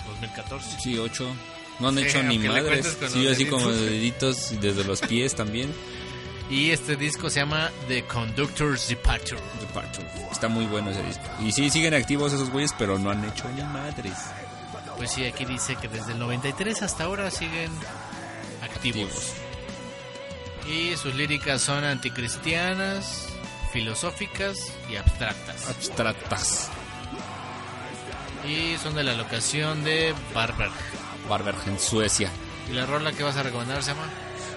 2014. 0.08 0.80
Sí, 0.80 0.98
ocho. 0.98 1.28
No 1.80 1.88
han 1.90 1.98
Sí, 1.98 2.04
hecho 2.04 2.24
ni 2.24 2.40
madres. 2.40 2.98
Sí, 3.12 3.28
así 3.28 3.46
como 3.46 3.70
deditos. 3.70 4.50
deditos 4.50 4.62
desde 4.62 4.84
los 4.84 5.02
pies 5.02 5.36
también. 5.36 5.74
Y 6.54 6.70
este 6.70 6.96
disco 6.96 7.32
se 7.32 7.40
llama 7.40 7.72
The 7.88 8.04
Conductor's 8.04 8.88
Departure. 8.88 9.42
Departure. 9.60 10.08
Está 10.32 10.48
muy 10.48 10.68
bueno 10.68 10.92
ese 10.92 11.02
disco. 11.02 11.24
Y 11.42 11.52
sí, 11.52 11.72
siguen 11.72 11.96
activos 11.96 12.32
esos 12.32 12.52
güeyes, 12.52 12.76
pero 12.78 13.00
no 13.00 13.10
han 13.10 13.26
hecho 13.26 13.50
ni 13.50 13.64
madres. 13.64 14.14
Pues 14.96 15.10
sí, 15.14 15.26
aquí 15.26 15.46
dice 15.46 15.76
que 15.78 15.88
desde 15.88 16.12
el 16.12 16.20
93 16.20 16.84
hasta 16.84 17.06
ahora 17.06 17.32
siguen 17.32 17.72
activos. 18.62 19.10
Activos. 19.10 19.34
Y 20.70 20.96
sus 20.96 21.16
líricas 21.16 21.60
son 21.60 21.84
anticristianas, 21.86 23.30
filosóficas 23.72 24.74
y 24.92 24.98
abstractas. 24.98 25.70
Abstractas. 25.70 26.70
Y 28.48 28.78
son 28.78 28.94
de 28.94 29.04
la 29.04 29.16
locación 29.16 29.84
de 29.84 30.14
Barberg. 30.36 30.72
Barberg 31.28 31.58
en 31.66 31.80
Suecia. 31.80 32.30
¿Y 32.70 32.74
la 32.74 32.86
rola 32.86 33.12
que 33.12 33.24
vas 33.24 33.38
a 33.38 33.42
recomendar 33.42 33.82
se 33.82 33.96
llama? 33.96 34.08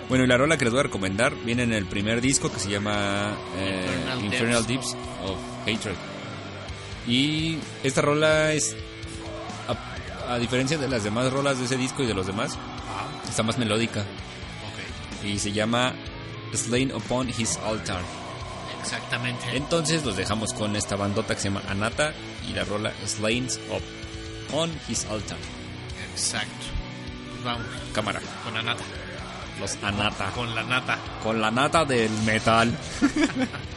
Bueno, 0.08 0.24
y 0.24 0.26
la 0.28 0.36
rola 0.36 0.56
que 0.56 0.64
les 0.64 0.72
voy 0.72 0.80
a 0.80 0.84
recomendar 0.84 1.34
viene 1.44 1.64
en 1.64 1.72
el 1.72 1.86
primer 1.86 2.20
disco 2.20 2.52
que 2.52 2.60
se 2.60 2.70
llama 2.70 3.34
eh, 3.56 3.86
Infernal. 4.22 4.64
Deeps 4.66 4.94
of 5.24 5.36
Hatred. 5.62 5.96
Y 7.08 7.58
esta 7.82 8.02
rola 8.02 8.52
es, 8.52 8.76
a, 10.28 10.34
a 10.34 10.38
diferencia 10.38 10.78
de 10.78 10.88
las 10.88 11.02
demás 11.04 11.32
rolas 11.32 11.58
de 11.58 11.64
ese 11.64 11.76
disco 11.76 12.02
y 12.02 12.06
de 12.06 12.14
los 12.14 12.26
demás, 12.26 12.56
está 13.28 13.42
más 13.42 13.58
melódica. 13.58 14.04
Y 15.24 15.38
se 15.40 15.50
llama 15.52 15.92
Slain 16.54 16.92
Upon 16.94 17.28
His 17.28 17.56
Altar. 17.58 18.00
exactamente. 18.80 19.56
Entonces 19.56 20.04
los 20.04 20.16
dejamos 20.16 20.52
con 20.52 20.76
esta 20.76 20.94
bandota 20.94 21.34
que 21.34 21.40
se 21.40 21.48
llama 21.48 21.62
Anata 21.68 22.12
y 22.48 22.52
la 22.52 22.62
rola 22.64 22.92
Slain 23.04 23.48
Upon 24.50 24.70
His 24.88 25.04
Altar. 25.06 25.38
Exacto. 26.12 26.66
Pues 27.32 27.44
vamos, 27.44 27.66
Cámara, 27.92 28.20
con 28.44 28.54
la 28.54 28.62
nata. 28.62 28.84
Los 29.60 29.76
Anata. 29.82 30.30
Con 30.34 30.54
la 30.54 30.62
nata. 30.62 30.98
Con 31.22 31.40
la 31.40 31.50
nata 31.50 31.84
del 31.84 32.10
metal. 32.24 32.76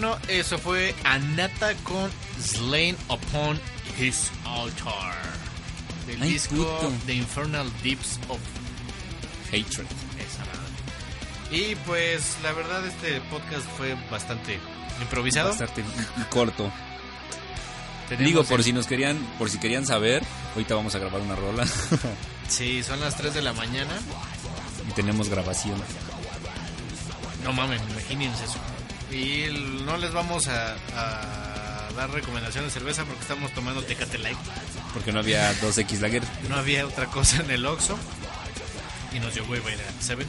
bueno, 0.00 0.18
eso 0.26 0.58
fue 0.58 0.92
Anata 1.04 1.72
con 1.84 2.10
Slain 2.42 2.96
Upon 3.08 3.60
His 3.96 4.28
Altar. 4.44 5.14
Del 6.08 6.20
Ay, 6.20 6.30
disco 6.32 6.56
puto. 6.56 6.92
The 7.06 7.14
Infernal 7.14 7.70
Deeps 7.84 8.18
of 8.28 8.40
Hatred. 9.52 9.86
esa. 10.18 11.54
Y 11.54 11.76
pues 11.86 12.36
la 12.42 12.50
verdad 12.50 12.84
este 12.84 13.20
podcast 13.30 13.64
fue 13.76 13.94
bastante 14.10 14.58
improvisado. 15.00 15.50
Bastante 15.50 15.84
corto. 16.28 16.72
Digo, 18.18 18.42
por 18.42 18.58
el- 18.58 18.64
si 18.64 18.72
nos 18.72 18.88
querían, 18.88 19.16
por 19.38 19.48
si 19.48 19.58
querían 19.60 19.86
saber, 19.86 20.24
ahorita 20.54 20.74
vamos 20.74 20.96
a 20.96 20.98
grabar 20.98 21.20
una 21.20 21.36
rola 21.36 21.64
Sí, 22.48 22.82
son 22.82 22.98
las 22.98 23.16
3 23.16 23.32
de 23.32 23.42
la 23.42 23.52
mañana. 23.52 23.92
y 24.88 24.92
tenemos 24.92 25.28
grabación. 25.28 25.80
No 27.44 27.52
mames, 27.52 27.80
imagínense 27.92 28.44
eso. 28.44 28.58
Y 29.14 29.46
no 29.84 29.96
les 29.96 30.12
vamos 30.12 30.48
a, 30.48 30.74
a 30.96 31.90
dar 31.96 32.10
recomendación 32.10 32.64
de 32.64 32.70
cerveza 32.70 33.04
porque 33.04 33.22
estamos 33.22 33.52
tomando 33.52 33.82
Tecate 33.82 34.18
Light. 34.18 34.38
Porque 34.92 35.12
no 35.12 35.20
había 35.20 35.52
2X 35.60 36.00
Lager. 36.00 36.22
No 36.48 36.56
había 36.56 36.86
otra 36.86 37.06
cosa 37.06 37.42
en 37.42 37.50
el 37.50 37.64
Oxxo. 37.64 37.96
Y 39.12 39.20
nos 39.20 39.32
dio 39.34 39.44
hueva 39.44 39.70
ir 39.70 39.78
a 39.78 40.02
Seven. 40.02 40.26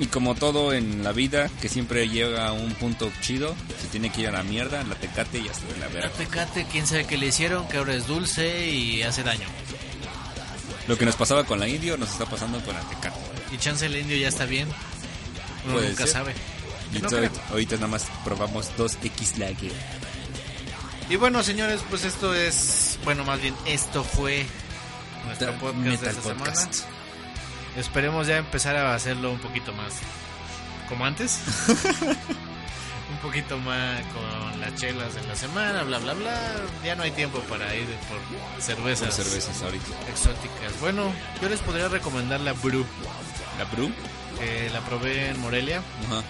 Y 0.00 0.06
como 0.06 0.34
todo 0.34 0.72
en 0.72 1.02
la 1.02 1.12
vida, 1.12 1.50
que 1.60 1.68
siempre 1.68 2.08
llega 2.08 2.48
a 2.48 2.52
un 2.52 2.72
punto 2.74 3.10
chido, 3.20 3.56
se 3.80 3.88
tiene 3.88 4.12
que 4.12 4.20
ir 4.20 4.28
a 4.28 4.32
la 4.32 4.42
mierda, 4.44 4.84
la 4.84 4.94
tecate 4.94 5.38
y 5.38 5.48
hasta 5.48 5.66
de 5.66 5.72
la 5.78 5.86
La 5.86 5.88
vera. 5.88 6.10
Tecate, 6.10 6.66
quién 6.70 6.86
sabe 6.86 7.06
qué 7.06 7.16
le 7.18 7.26
hicieron, 7.26 7.66
que 7.66 7.78
ahora 7.78 7.94
es 7.94 8.06
dulce 8.06 8.68
y 8.70 9.02
hace 9.02 9.24
daño. 9.24 9.46
Lo 10.86 10.96
que 10.96 11.04
nos 11.04 11.16
pasaba 11.16 11.44
con 11.44 11.58
la 11.58 11.68
indio 11.68 11.96
nos 11.96 12.10
está 12.10 12.26
pasando 12.26 12.60
con 12.60 12.74
la 12.74 12.80
tecate. 12.82 13.18
Y 13.52 13.58
chance 13.58 13.86
el 13.86 13.96
indio 13.96 14.16
ya 14.16 14.28
está 14.28 14.44
bien. 14.44 14.68
Uno 15.66 15.80
nunca 15.80 16.04
ser. 16.04 16.08
sabe. 16.08 16.34
Y 16.94 16.98
No 17.00 17.08
ahorita, 17.50 17.74
nada 17.76 17.88
más 17.88 18.06
probamos 18.24 18.70
2X 18.76 19.36
Lager. 19.38 19.72
Y 21.10 21.16
bueno, 21.16 21.42
señores, 21.42 21.80
pues 21.88 22.04
esto 22.04 22.34
es. 22.34 22.98
Bueno, 23.04 23.24
más 23.24 23.40
bien, 23.40 23.54
esto 23.66 24.04
fue 24.04 24.46
nuestro 25.26 25.52
The 25.52 25.58
podcast 25.58 25.76
de 25.84 25.90
Metal 25.90 26.08
esta 26.08 26.34
Podcast. 26.34 26.74
semana. 26.74 26.94
Esperemos 27.76 28.26
ya 28.26 28.36
empezar 28.38 28.76
a 28.76 28.94
hacerlo 28.94 29.30
un 29.30 29.38
poquito 29.38 29.72
más 29.72 29.94
como 30.88 31.04
antes. 31.04 31.40
un 33.10 33.18
poquito 33.22 33.56
más 33.58 34.00
con 34.12 34.60
las 34.60 34.74
chelas 34.74 35.14
de 35.14 35.22
la 35.26 35.34
semana, 35.36 35.82
bla, 35.84 35.98
bla, 35.98 36.14
bla. 36.14 36.34
Ya 36.84 36.94
no 36.94 37.02
hay 37.04 37.10
tiempo 37.12 37.38
para 37.40 37.74
ir 37.74 37.86
por 38.08 38.62
cervezas, 38.62 39.14
Con 39.14 39.24
cervezas 39.24 39.62
ahorita. 39.62 39.86
exóticas. 40.10 40.80
Bueno, 40.80 41.12
yo 41.40 41.48
les 41.48 41.60
podría 41.60 41.88
recomendar 41.88 42.40
la 42.40 42.52
Brew, 42.54 42.84
La 43.58 43.64
Brew. 43.66 43.90
que 44.38 44.68
la 44.70 44.80
probé 44.80 45.30
en 45.30 45.40
Morelia, 45.40 45.78
Ajá. 46.06 46.22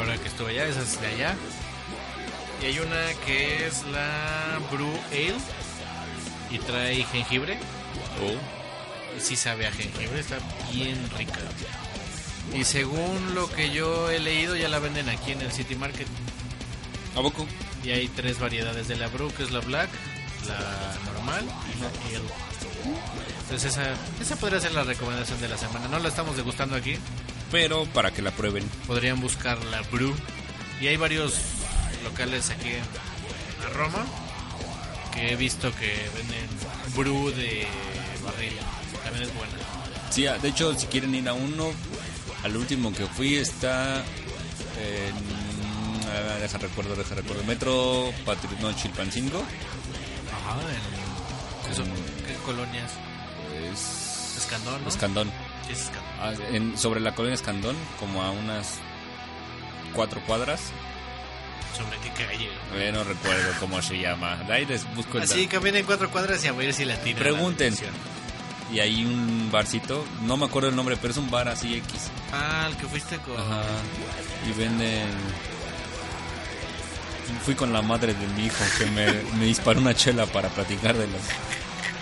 Ahora 0.00 0.16
que 0.16 0.28
estuve 0.28 0.50
allá, 0.50 0.66
esa 0.66 0.82
es 0.82 1.00
de 1.00 1.06
allá. 1.06 1.36
Y 2.62 2.66
hay 2.66 2.78
una 2.78 3.12
que 3.26 3.66
es 3.66 3.84
la 3.84 4.58
Brew 4.70 4.92
Ale 5.10 5.34
y 6.50 6.58
trae 6.58 7.04
jengibre. 7.04 7.58
Oh. 8.22 9.20
Sí 9.20 9.36
sabe 9.36 9.66
a 9.66 9.72
jengibre, 9.72 10.20
está 10.20 10.38
bien 10.72 10.98
rica. 11.16 11.38
Y 12.54 12.64
según 12.64 13.34
lo 13.34 13.50
que 13.50 13.70
yo 13.70 14.10
he 14.10 14.18
leído, 14.18 14.56
ya 14.56 14.68
la 14.68 14.78
venden 14.78 15.08
aquí 15.08 15.32
en 15.32 15.42
el 15.42 15.52
City 15.52 15.76
Market. 15.76 16.06
¿A 17.16 17.20
poco? 17.22 17.46
Y 17.84 17.90
hay 17.90 18.08
tres 18.08 18.38
variedades 18.38 18.88
de 18.88 18.96
la 18.96 19.08
Brew, 19.08 19.32
que 19.32 19.42
es 19.42 19.50
la 19.50 19.60
Black, 19.60 19.90
la 20.46 21.12
normal 21.12 21.44
y 21.44 21.80
la 21.80 21.88
Ale. 21.88 22.28
Entonces 23.42 23.72
esa, 23.72 23.94
esa 24.20 24.36
podría 24.36 24.60
ser 24.60 24.72
la 24.72 24.84
recomendación 24.84 25.40
de 25.40 25.48
la 25.48 25.58
semana. 25.58 25.88
No 25.88 25.98
la 25.98 26.08
estamos 26.08 26.36
degustando 26.36 26.76
aquí. 26.76 26.96
Pero 27.50 27.84
para 27.86 28.12
que 28.12 28.22
la 28.22 28.30
prueben. 28.30 28.68
Podrían 28.86 29.20
buscar 29.20 29.62
la 29.66 29.82
Brew. 29.82 30.14
Y 30.80 30.86
hay 30.86 30.96
varios 30.96 31.34
locales 32.04 32.50
aquí 32.50 32.68
en 32.68 32.84
la 33.62 33.68
Roma 33.70 34.06
que 35.12 35.32
he 35.32 35.36
visto 35.36 35.70
que 35.74 36.08
venden 36.16 36.48
Brew 36.96 37.30
de 37.30 37.66
barril. 38.24 38.52
También 39.04 39.24
es 39.24 39.34
buena. 39.34 39.52
Sí, 40.10 40.26
ah, 40.26 40.38
de 40.38 40.48
hecho, 40.48 40.76
si 40.78 40.86
quieren 40.86 41.14
ir 41.14 41.28
a 41.28 41.34
uno, 41.34 41.72
al 42.42 42.56
último 42.56 42.92
que 42.92 43.06
fui 43.06 43.36
está 43.36 43.98
en... 43.98 45.14
ah, 46.08 46.38
deja 46.40 46.58
recuerdo, 46.58 46.96
deja 46.96 47.14
recuerdo. 47.14 47.44
Metro 47.44 48.12
Patri... 48.24 48.48
No, 48.60 48.72
Chilpancingo. 48.72 49.42
Ajá, 50.32 50.60
en... 50.60 51.68
¿Qué, 51.68 51.74
son? 51.74 51.86
¿Qué 52.26 52.34
colonias? 52.44 52.92
Es... 53.70 54.36
Escandón, 54.38 54.82
¿no? 54.82 54.88
Escandón. 54.88 55.32
Ah, 56.20 56.32
en- 56.52 56.76
sobre 56.76 57.00
la 57.00 57.14
colonia 57.14 57.34
Escandón, 57.34 57.76
como 57.98 58.22
a 58.22 58.30
unas 58.30 58.78
cuatro 59.94 60.20
cuadras. 60.26 60.60
¿Sobre 61.76 61.96
qué 61.98 62.10
calle? 62.24 62.48
Eh, 62.74 62.90
no 62.92 63.04
recuerdo 63.04 63.52
cómo 63.60 63.80
se 63.80 63.98
llama. 63.98 64.38
Ahí 64.50 64.66
les 64.66 64.84
busco 64.94 65.18
el 65.18 65.24
Así 65.24 65.46
caminen 65.46 65.84
cuatro 65.86 66.10
cuadras 66.10 66.44
y 66.44 66.48
a 66.48 66.52
ver 66.52 66.72
si 66.74 66.84
la 66.84 66.96
tiran. 67.00 67.22
Pregunten. 67.22 67.74
la. 67.74 68.74
Y 68.74 68.78
hay 68.80 69.04
un 69.04 69.50
barcito, 69.50 70.04
no 70.22 70.36
me 70.36 70.44
acuerdo 70.46 70.68
el 70.68 70.76
nombre, 70.76 70.96
pero 70.96 71.10
es 71.12 71.16
un 71.18 71.28
bar 71.30 71.48
así 71.48 71.74
X. 71.76 72.10
Ah, 72.32 72.66
el 72.70 72.76
que 72.76 72.86
fuiste 72.86 73.16
con... 73.18 73.34
Ajá. 73.36 73.62
Y 74.48 74.52
venden. 74.58 75.08
Fui 77.44 77.54
con 77.54 77.72
la 77.72 77.82
madre 77.82 78.12
de 78.14 78.26
mi 78.28 78.46
hijo 78.46 78.64
que 78.78 78.86
me, 78.86 79.06
me 79.38 79.46
disparó 79.46 79.80
una 79.80 79.94
chela 79.94 80.26
para 80.26 80.48
platicar 80.50 80.96
de 80.96 81.06
los 81.06 81.20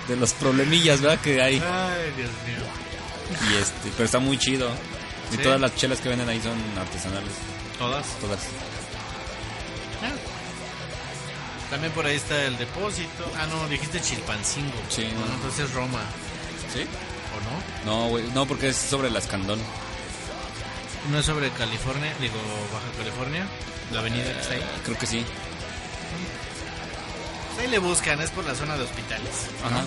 de 0.09 0.17
los 0.17 0.33
problemillas, 0.33 1.01
¿verdad? 1.03 1.21
Que 1.21 1.41
hay. 1.43 1.55
Ay, 1.65 2.13
Dios 2.17 2.31
mío. 2.47 2.65
Y 3.51 3.57
este, 3.57 3.91
pero 3.93 4.05
está 4.05 4.19
muy 4.19 4.39
chido. 4.39 4.69
Y 5.33 5.37
Sí. 5.37 5.43
todas 5.43 5.61
las 5.61 5.75
chelas 5.77 6.01
que 6.01 6.09
venden 6.09 6.29
ahí 6.29 6.41
son 6.41 6.57
artesanales, 6.79 7.33
¿Todas? 7.79 8.07
todas. 8.21 8.41
Ah. 10.03 10.11
También 11.71 11.93
por 11.93 12.07
ahí 12.07 12.17
está 12.17 12.45
el 12.45 12.57
depósito. 12.57 13.31
Ah, 13.39 13.47
no, 13.47 13.69
dijiste 13.69 14.01
Chilpancingo. 14.01 14.73
Sí, 14.89 15.07
No, 15.13 15.27
no. 15.27 15.35
entonces 15.35 15.71
Roma. 15.75 16.01
¿Sí? 16.73 16.85
¿O 16.85 17.87
No, 17.87 18.09
güey, 18.09 18.25
no, 18.33 18.47
porque 18.47 18.69
es 18.71 18.77
sobre 18.77 19.11
la 19.11 19.19
Escandón. 19.19 19.59
no? 19.59 21.13
No 21.13 21.19
es 21.19 21.27
sobre 21.27 21.51
California, 21.51 22.13
digo 22.21 22.35
Baja 22.73 22.87
California. 22.99 23.47
La 23.93 24.01
avenida 24.01 24.25
que 24.33 24.41
está 24.41 24.55
ahí. 24.55 24.65
Creo 24.85 24.99
que 24.99 25.07
sí. 25.07 25.25
Pues 27.55 27.65
ahí 27.67 27.71
le 27.71 27.79
buscan, 27.79 28.21
es 28.21 28.31
por 28.31 28.45
la 28.45 28.55
zona 28.55 28.77
de 28.77 28.85
hospitales. 28.85 29.31
Ajá. 29.65 29.85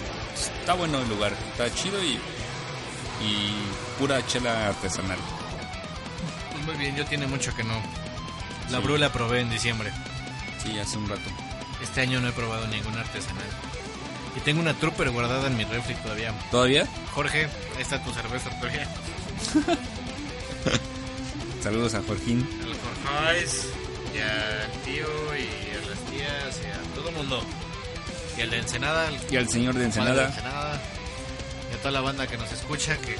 Está 0.60 0.74
bueno 0.74 1.00
el 1.00 1.10
lugar, 1.10 1.34
está 1.52 1.74
chido 1.74 2.02
y 2.04 2.20
y 3.24 3.54
pura 4.00 4.26
chela 4.28 4.68
artesanal. 4.68 5.18
Muy 6.66 6.76
bien, 6.76 6.96
yo 6.96 7.06
tiene 7.06 7.28
mucho 7.28 7.56
que 7.56 7.64
no. 7.64 7.76
La 8.70 8.78
Sí. 8.80 8.84
Bru 8.84 8.98
la 8.98 9.12
probé 9.12 9.42
en 9.42 9.50
diciembre. 9.50 9.92
Sí, 10.64 10.78
hace 10.80 10.98
un 10.98 11.10
rato. 11.10 11.30
Este 11.82 12.02
año 12.02 12.20
no 12.22 12.28
he 12.30 12.32
probado 12.32 12.68
ninguna 12.68 13.02
artesanal. 13.02 13.44
Y 14.38 14.40
tengo 14.42 14.62
una 14.62 14.74
trooper 14.74 15.10
guardada 15.10 15.48
en 15.48 15.58
mi 15.58 15.64
refri 15.66 15.96
todavía. 15.96 16.34
¿Todavía? 16.52 16.88
Jorge, 17.14 17.46
ahí 17.76 17.82
está 17.82 18.02
tu 18.04 18.14
cerveza 18.14 18.50
todavía. 18.60 18.88
Saludos 21.64 21.94
a 21.96 22.02
Jorgín. 22.04 22.48
Al 22.64 22.70
Jorge 22.70 23.46
y 24.14 24.20
al 24.20 24.72
tío 24.84 25.08
y 25.36 25.76
a 25.76 25.90
las 25.90 26.00
tías 26.10 26.60
y 26.64 26.68
a 26.68 26.96
todo 26.96 27.10
el 27.10 27.16
mundo. 27.16 27.44
Y 28.38 28.42
al 28.42 28.50
de 28.50 28.58
Ensenada, 28.60 29.10
Y 29.30 29.36
al 29.38 29.50
señor 29.50 29.76
de 29.76 29.86
Ensenada. 29.86 30.32
Toda 31.82 31.92
la 31.92 32.02
banda 32.02 32.28
que 32.28 32.38
nos 32.38 32.52
escucha 32.52 32.98
que 32.98 33.16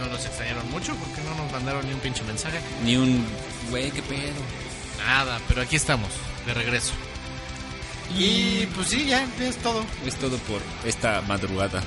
no 0.00 0.06
nos 0.06 0.24
extrañaron 0.24 0.70
mucho 0.70 0.94
porque 0.96 1.20
no 1.22 1.34
nos 1.34 1.52
mandaron 1.52 1.86
ni 1.86 1.92
un 1.92 2.00
pinche 2.00 2.22
mensaje. 2.24 2.60
Ni 2.84 2.96
un... 2.96 3.24
Güey, 3.70 3.90
qué 3.90 4.02
pedo. 4.02 4.40
Nada, 4.98 5.40
pero 5.48 5.62
aquí 5.62 5.76
estamos, 5.76 6.10
de 6.46 6.54
regreso. 6.54 6.92
Y 8.16 8.66
pues 8.74 8.88
sí, 8.88 9.06
ya 9.06 9.26
es 9.40 9.56
todo. 9.58 9.84
Es 10.06 10.16
todo 10.16 10.36
por 10.38 10.60
esta 10.84 11.20
madrugada. 11.22 11.82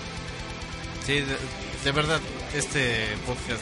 Sí, 1.06 1.20
de, 1.20 1.38
de 1.84 1.92
verdad, 1.92 2.20
este 2.54 3.16
podcast 3.26 3.62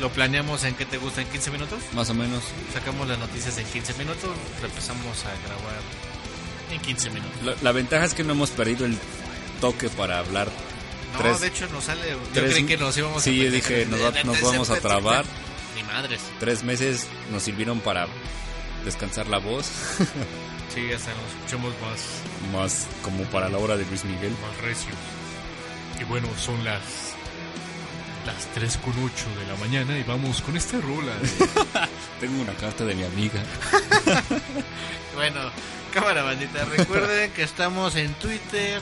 lo 0.00 0.10
planeamos 0.10 0.64
en 0.64 0.74
qué 0.74 0.84
te 0.84 0.98
gusta 0.98 1.22
en 1.22 1.28
15 1.28 1.50
minutos. 1.52 1.78
Más 1.94 2.10
o 2.10 2.14
menos. 2.14 2.42
Sacamos 2.72 3.08
las 3.08 3.18
noticias 3.18 3.56
en 3.58 3.66
15 3.66 3.94
minutos, 3.94 4.30
empezamos 4.62 5.24
a 5.24 5.30
grabar 5.46 5.80
en 6.72 6.80
15 6.80 7.10
minutos. 7.10 7.42
La, 7.44 7.54
la 7.62 7.72
ventaja 7.72 8.04
es 8.04 8.14
que 8.14 8.24
no 8.24 8.32
hemos 8.32 8.50
perdido 8.50 8.84
el 8.84 8.98
toque 9.60 9.88
para 9.88 10.18
hablar. 10.18 10.48
No, 11.12 11.18
Tres- 11.20 11.40
de 11.40 11.46
hecho 11.48 11.66
nos 11.68 11.84
sale. 11.84 12.10
Yo 12.10 12.18
tres- 12.32 12.52
creí 12.52 12.66
que 12.66 12.76
nos 12.76 12.96
íbamos 12.96 13.22
Sí, 13.22 13.40
a 13.40 13.44
yo 13.44 13.50
dije, 13.50 13.86
nos, 13.86 14.00
va- 14.02 14.22
nos 14.24 14.40
vamos 14.42 14.70
a 14.70 14.76
trabar. 14.80 15.24
Ni 15.74 15.82
madres. 15.84 16.20
Tres 16.40 16.62
meses 16.62 17.06
nos 17.30 17.42
sirvieron 17.42 17.80
para 17.80 18.06
descansar 18.84 19.26
la 19.28 19.38
voz. 19.38 19.66
Sí, 20.74 20.92
hasta 20.92 21.10
nos 21.12 21.30
escuchamos 21.32 21.72
más, 21.80 22.52
Más 22.52 22.86
como 23.02 23.22
para 23.30 23.48
la 23.48 23.56
hora 23.56 23.78
de 23.78 23.86
Luis 23.86 24.04
Miguel. 24.04 24.32
más 24.42 24.60
recios. 24.60 24.94
Y 25.98 26.04
bueno, 26.04 26.28
son 26.38 26.62
las. 26.64 26.82
Las 28.26 28.44
3 28.52 28.76
con 28.78 28.92
8 28.92 29.24
de 29.40 29.46
la 29.46 29.54
mañana 29.58 29.96
y 29.98 30.02
vamos 30.02 30.42
con 30.42 30.54
esta 30.54 30.78
rola. 30.78 31.14
de- 31.14 31.88
Tengo 32.20 32.42
una 32.42 32.52
carta 32.54 32.84
de 32.84 32.94
mi 32.94 33.04
amiga. 33.04 33.40
bueno, 35.14 35.40
cámara 35.94 36.22
bandita, 36.24 36.64
recuerden 36.66 37.30
que 37.32 37.42
estamos 37.42 37.96
en 37.96 38.12
Twitter, 38.14 38.80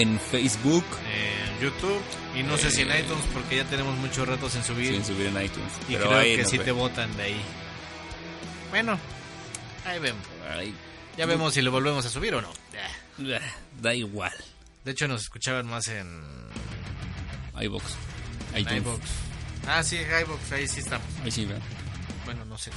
En 0.00 0.18
Facebook. 0.20 0.84
en 1.12 1.60
YouTube 1.60 2.00
y 2.36 2.42
no 2.42 2.56
sé 2.56 2.70
si 2.70 2.82
en 2.82 2.90
Eh. 2.90 3.00
iTunes 3.00 3.24
porque 3.32 3.56
ya 3.56 3.64
tenemos 3.64 3.96
muchos 3.98 4.26
ratos 4.26 4.54
en 4.56 4.64
subir. 4.64 4.92
Sin 4.94 5.04
subir 5.04 5.26
en 5.26 5.42
iTunes. 5.42 5.72
y 5.88 5.92
Pero 5.94 6.06
creo 6.08 6.18
ahí 6.18 6.36
que 6.36 6.44
sí 6.44 6.58
ve. 6.58 6.64
te 6.64 6.72
votan 6.72 7.14
de 7.16 7.22
ahí. 7.24 7.40
Bueno, 8.70 8.98
Ahí 9.84 9.98
vemos. 9.98 10.22
Ay, 10.48 10.74
Ya 11.16 11.26
vemos 11.26 11.54
si 11.54 11.62
lo 11.62 11.70
volvemos 11.70 12.04
a 12.06 12.10
subir 12.10 12.34
o 12.34 12.40
no. 12.42 12.52
Eh. 13.18 13.40
da 13.80 13.94
igual. 13.94 14.32
De 14.84 14.92
hecho, 14.92 15.08
nos 15.08 15.22
escuchaban 15.22 15.66
más 15.66 15.88
en 15.88 16.08
iBox. 17.60 17.84
en 18.54 18.60
iTunes. 18.60 18.82
iVoox. 18.82 19.00
Ah, 19.66 19.82
sí, 19.82 19.96
iVoox, 19.96 20.52
ahí 20.52 20.66
sí 20.68 20.80
estamos. 20.80 21.06
Ahí 21.24 21.30
sí, 21.30 21.44
¿verdad? 21.44 21.62
Bueno, 22.24 22.44
no 22.44 22.56
sé. 22.58 22.70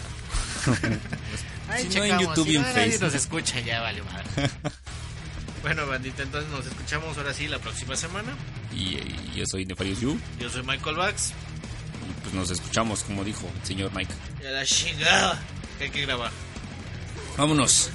Ahí 1.70 1.90
Si 1.92 1.98
no 1.98 2.04
en 2.06 2.20
YouTube 2.20 2.46
si 2.46 2.54
y 2.54 2.56
en 2.56 2.62
no, 2.64 2.68
nadie 2.70 2.84
Facebook. 2.92 3.04
nos 3.06 3.14
escucha, 3.16 3.60
ya 3.60 3.82
vale 3.82 4.02
madre. 4.04 4.26
Bueno, 5.64 5.88
bandita, 5.88 6.24
entonces 6.24 6.52
nos 6.52 6.66
escuchamos 6.66 7.18
ahora 7.18 7.34
sí 7.34 7.48
la 7.48 7.58
próxima 7.58 7.96
semana. 7.96 8.36
Y, 8.76 8.98
yo 9.34 9.46
soy 9.46 9.66
Nefarious 9.66 10.02
Yu. 10.02 10.20
Yo 10.38 10.50
soy 10.50 10.62
Michael 10.62 10.98
Bax. 10.98 11.32
Y 11.32 12.22
pues 12.22 12.34
nos 12.36 12.52
escuchamos, 12.52 13.04
como 13.04 13.24
dijo 13.24 13.50
el 13.62 13.66
señor 13.66 13.92
Mike. 13.96 14.14
Ya 14.44 14.52
la 14.52 14.66
chingada 14.66 15.42
que 15.78 15.86
hay 15.86 15.90
que 15.90 16.02
grabar. 16.02 16.32
Vámonos. 17.38 17.90